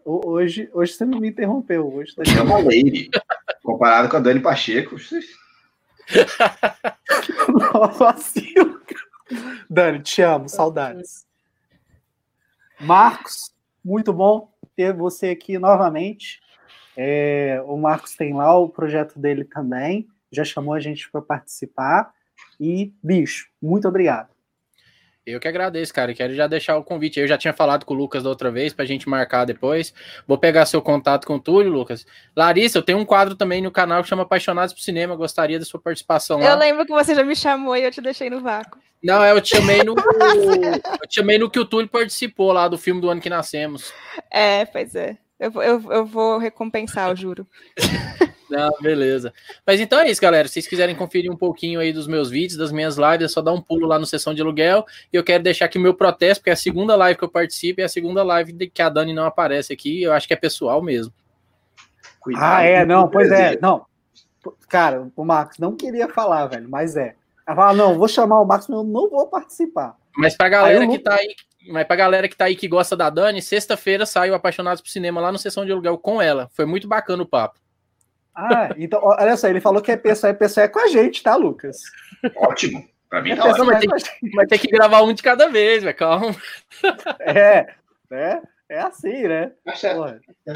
[0.04, 1.92] Hoje, hoje você não me interrompeu.
[1.92, 3.10] Hoje tá uma lady.
[3.62, 4.96] Comparado com a Dani Pacheco.
[7.98, 8.80] vacilo.
[9.68, 11.26] Dani, te amo, saudades.
[12.80, 13.52] Marcos,
[13.84, 16.40] muito bom ter você aqui novamente.
[16.96, 22.12] É, o Marcos tem lá o projeto dele também, já chamou a gente para participar.
[22.60, 24.33] E, bicho, muito obrigado.
[25.26, 26.12] Eu que agradeço, cara.
[26.12, 27.18] Quero já deixar o convite.
[27.18, 29.94] Eu já tinha falado com o Lucas da outra vez pra gente marcar depois.
[30.26, 32.06] Vou pegar seu contato com o Túlio, Lucas.
[32.36, 35.16] Larissa, eu tenho um quadro também no canal que chama Apaixonados por Cinema.
[35.16, 36.50] Gostaria da sua participação lá.
[36.50, 38.78] Eu lembro que você já me chamou e eu te deixei no vácuo.
[39.02, 39.94] Não, eu te chamei no.
[41.02, 43.92] eu te chamei no que o Túlio participou lá do filme do ano que nascemos.
[44.30, 45.16] É, pois é.
[45.40, 47.46] Eu, vou- eu, eu vou recompensar, eu juro.
[48.50, 49.32] Não, beleza.
[49.66, 50.46] Mas então é isso, galera.
[50.46, 53.40] Se vocês quiserem conferir um pouquinho aí dos meus vídeos, das minhas lives, é só
[53.40, 54.84] dar um pulo lá no Sessão de Aluguel.
[55.12, 57.30] E eu quero deixar aqui o meu protesto, porque é a segunda live que eu
[57.30, 60.02] participo e é a segunda live de que a Dani não aparece aqui.
[60.02, 61.12] Eu acho que é pessoal mesmo.
[62.20, 63.86] Cuidado Ah, é, não, pois é, não.
[64.68, 67.14] Cara, o Marcos não queria falar, velho, mas é.
[67.46, 69.96] Ela fala, não, vou chamar o Marcos, mas eu não vou participar.
[70.16, 71.34] Mas pra galera que tá aí,
[71.68, 75.20] mas pra galera que tá aí que gosta da Dani, sexta-feira saiu Apaixonados por Cinema
[75.20, 76.48] lá no Sessão de Aluguel com ela.
[76.52, 77.58] Foi muito bacana o papo.
[78.34, 81.22] Ah, então, olha só, ele falou que é pessoal, é pessoal é com a gente,
[81.22, 81.78] tá, Lucas?
[82.36, 82.84] Ótimo.
[83.08, 83.72] Pra mim É tá ótimo.
[83.72, 84.34] é a gente.
[84.34, 85.96] Vai ter que gravar um de cada vez, velho.
[85.96, 86.34] Calma.
[87.20, 87.66] É,
[88.10, 89.52] é, é assim, né?
[90.44, 90.54] Tá.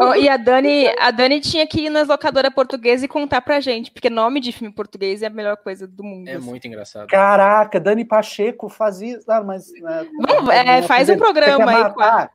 [0.00, 3.60] Ó, e a Dani, a Dani tinha que ir nas locadoras portuguesas e contar pra
[3.60, 6.28] gente, porque nome de filme português é a melhor coisa do mundo.
[6.28, 6.46] É assim.
[6.46, 7.08] muito engraçado.
[7.08, 9.18] Caraca, Dani Pacheco fazia.
[9.28, 9.72] Ah, mas.
[9.72, 12.30] é, Vamos, é, faz um programa aí com matar,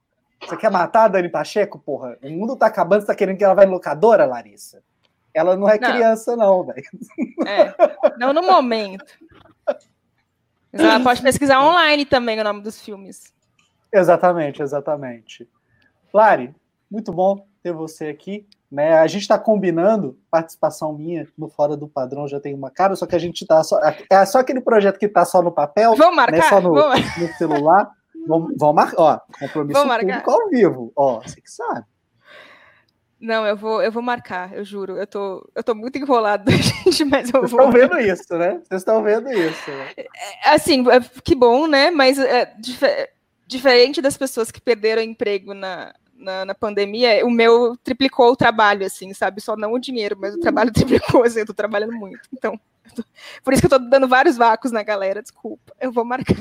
[0.47, 2.17] Você quer matar a Dani Pacheco, porra?
[2.23, 4.81] O mundo tá acabando, você tá querendo que ela vá em locadora, Larissa?
[5.33, 5.91] Ela não é Não.
[5.91, 6.83] criança, não, velho.
[7.45, 7.73] É,
[8.17, 9.05] não no momento.
[10.71, 13.33] Mas ela pode pesquisar online também o nome dos filmes.
[13.91, 15.49] Exatamente, exatamente.
[16.13, 16.53] Lari,
[16.89, 18.45] muito bom ter você aqui.
[18.71, 18.97] Né?
[18.97, 23.05] A gente está combinando participação minha no Fora do Padrão, já tem uma cara, só
[23.05, 23.79] que a gente tá só.
[24.09, 26.21] É só aquele projeto que tá só no papel, Vamos né?
[26.23, 26.49] marcar?
[26.49, 27.89] Só no, Vamos- no celular.
[28.27, 30.23] Vamos marcar, ó, compromisso Vamos marcar.
[30.23, 30.93] público ao vivo.
[30.95, 31.85] Ó, você que sabe.
[33.19, 34.97] Não, eu vou, eu vou marcar, eu juro.
[34.97, 37.61] Eu tô, eu tô muito enrolada, gente, mas eu Vocês vou.
[37.61, 38.61] estão vendo isso, né?
[38.67, 39.71] Vocês estão vendo isso.
[39.71, 40.05] né?
[40.43, 41.89] Assim, é, que bom, né?
[41.89, 43.09] Mas é, dife-
[43.47, 48.85] diferente das pessoas que perderam emprego na, na, na pandemia, o meu triplicou o trabalho,
[48.85, 49.39] assim, sabe?
[49.41, 52.19] Só não o dinheiro, mas o trabalho triplicou, assim, eu tô trabalhando muito.
[52.33, 52.59] Então,
[52.93, 53.03] tô-
[53.43, 55.73] por isso que eu tô dando vários vácuos na galera, desculpa.
[55.79, 56.35] Eu vou marcar.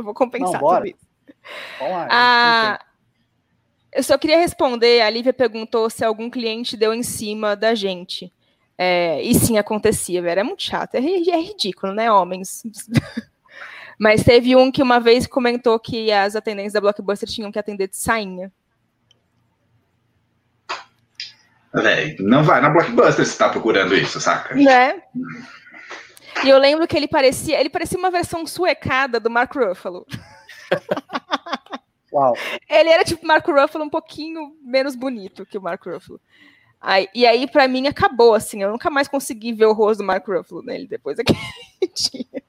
[0.00, 0.84] Eu vou compensar Não, bora.
[0.84, 1.06] tudo isso.
[1.78, 2.08] Vamos.
[2.10, 2.80] Ah,
[3.92, 5.02] eu só queria responder.
[5.02, 8.32] A Lívia perguntou se algum cliente deu em cima da gente.
[8.78, 10.40] É, e sim, acontecia, velho.
[10.40, 10.94] É muito chato.
[10.94, 12.62] É, é ridículo, né, homens?
[13.98, 17.88] Mas teve um que uma vez comentou que as atendentes da Blockbuster tinham que atender
[17.88, 18.50] de sainha.
[21.74, 24.54] Véi, não vai na Blockbuster se tá procurando isso, saca?
[24.54, 25.02] Né?
[26.44, 30.06] E eu lembro que ele parecia, ele parecia uma versão suecada do Mark Ruffalo.
[32.12, 32.34] Uau.
[32.68, 36.20] Ele era tipo Mark Ruffalo um pouquinho menos bonito que o Mark Ruffalo.
[36.80, 38.62] Aí, e aí, pra mim, acabou, assim.
[38.62, 41.38] Eu nunca mais consegui ver o rosto do Mark Ruffalo nele depois daquele
[41.94, 42.42] dia.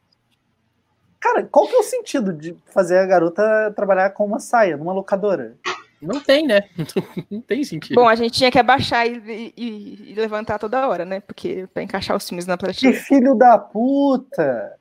[1.19, 4.93] Cara, qual que é o sentido de fazer a garota trabalhar com uma saia numa
[4.93, 5.55] locadora?
[6.01, 6.63] Não tem, né?
[7.29, 7.95] Não tem sentido.
[7.95, 11.19] Bom, a gente tinha que abaixar e, e- e levantar toda hora, né?
[11.19, 12.99] Porque pra encaixar os filmes na Que prateleira.
[13.03, 14.75] filho da puta!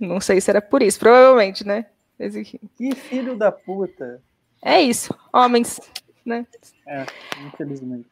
[0.00, 1.86] Não sei se era por isso, provavelmente, né?
[2.76, 4.20] Que filho da puta!
[4.64, 5.80] É isso, homens,
[6.24, 6.46] né?
[7.46, 8.06] Infelizmente.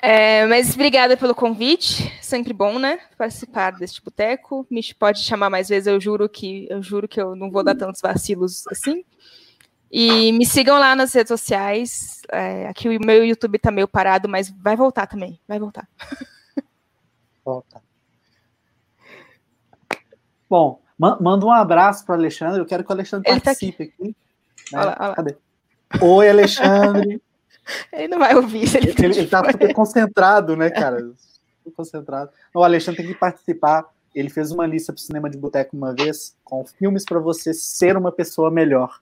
[0.00, 3.00] É, mas obrigada pelo convite, sempre bom, né?
[3.16, 4.66] Participar deste boteco.
[4.70, 7.74] Me pode chamar mais vezes, eu juro que eu juro que eu não vou dar
[7.74, 9.04] tantos vacilos assim.
[9.90, 12.20] E me sigam lá nas redes sociais.
[12.30, 15.40] É, aqui o meu YouTube tá meio parado, mas vai voltar também.
[15.48, 15.88] Vai voltar.
[17.44, 17.82] Volta.
[20.50, 22.60] Bom, manda um abraço para Alexandre.
[22.60, 23.92] Eu quero que o Alexandre Ele tá participe tá aqui.
[24.02, 24.16] aqui
[24.72, 24.78] né?
[24.78, 25.14] olha lá, olha lá.
[25.14, 25.36] Cadê?
[26.02, 27.22] Oi, Alexandre.
[27.92, 28.76] ele não vai ouvir.
[28.76, 30.98] Ele, ele, ele tá super concentrado, né, cara?
[31.64, 32.30] Super concentrado.
[32.54, 33.86] O Alexandre tem que participar.
[34.14, 37.96] Ele fez uma lista para cinema de boteco uma vez com filmes para você ser
[37.96, 39.00] uma pessoa melhor.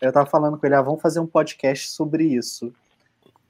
[0.00, 2.72] Eu estava falando com ele, ah, vamos fazer um podcast sobre isso.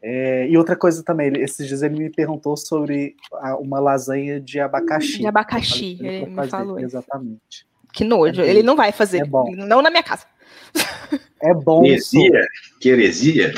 [0.06, 4.60] É, e outra coisa também, esses dias ele me perguntou sobre a, uma lasanha de
[4.60, 5.18] abacaxi.
[5.18, 6.78] De abacaxi, ele, ele me fazer, falou.
[6.78, 7.66] Exatamente.
[7.90, 9.22] Que nojo, é ele não vai fazer.
[9.22, 9.50] É bom.
[9.56, 10.26] Não na minha casa.
[11.40, 11.84] É bom.
[11.84, 12.46] Heresia?
[12.80, 13.54] Que heresia?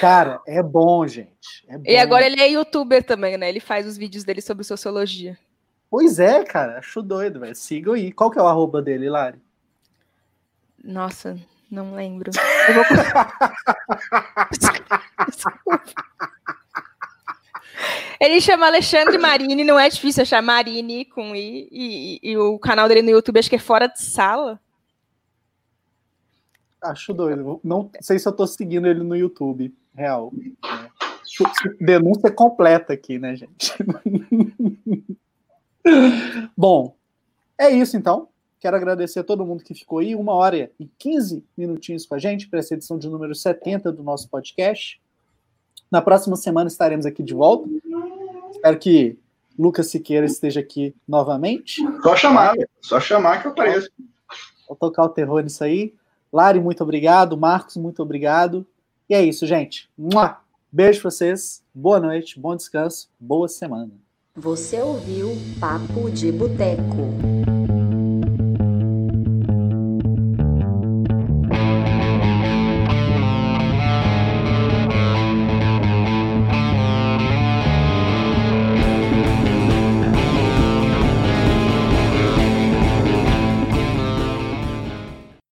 [0.00, 1.28] Cara, é bom, gente.
[1.68, 1.84] É bom.
[1.86, 3.48] E agora ele é youtuber também, né?
[3.48, 5.38] Ele faz os vídeos dele sobre sociologia.
[5.90, 6.78] Pois é, cara.
[6.78, 7.54] Acho doido, velho.
[7.54, 8.10] Sigam aí.
[8.10, 9.38] Qual que é o arroba dele, Lari?
[10.82, 11.36] Nossa,
[11.74, 12.30] não lembro.
[12.68, 12.84] Eu vou...
[18.20, 22.58] Ele chama Alexandre Marini, não é difícil achar Marini com I, e, e, e, o
[22.58, 24.58] canal dele no YouTube acho que é Fora de Sala.
[26.80, 27.60] Acho doido.
[27.62, 30.32] Não sei se eu tô seguindo ele no YouTube, real.
[30.64, 31.84] É.
[31.84, 33.74] Denúncia completa aqui, né, gente?
[36.56, 36.94] Bom,
[37.58, 38.28] é isso então.
[38.64, 42.18] Quero agradecer a todo mundo que ficou aí, uma hora e 15 minutinhos com a
[42.18, 44.98] gente para essa edição de número 70 do nosso podcast.
[45.90, 47.68] Na próxima semana estaremos aqui de volta.
[48.52, 49.18] Espero que
[49.58, 51.82] Lucas Siqueira esteja aqui novamente.
[52.02, 53.90] Só chamar, só chamar que eu apareço.
[54.66, 55.92] Vou tocar o terror nisso aí.
[56.32, 57.36] Lari, muito obrigado.
[57.36, 58.66] Marcos, muito obrigado.
[59.10, 59.90] E é isso, gente.
[60.72, 61.62] Beijo pra vocês.
[61.74, 63.90] Boa noite, bom descanso, boa semana.
[64.34, 67.33] Você ouviu Papo de Boteco.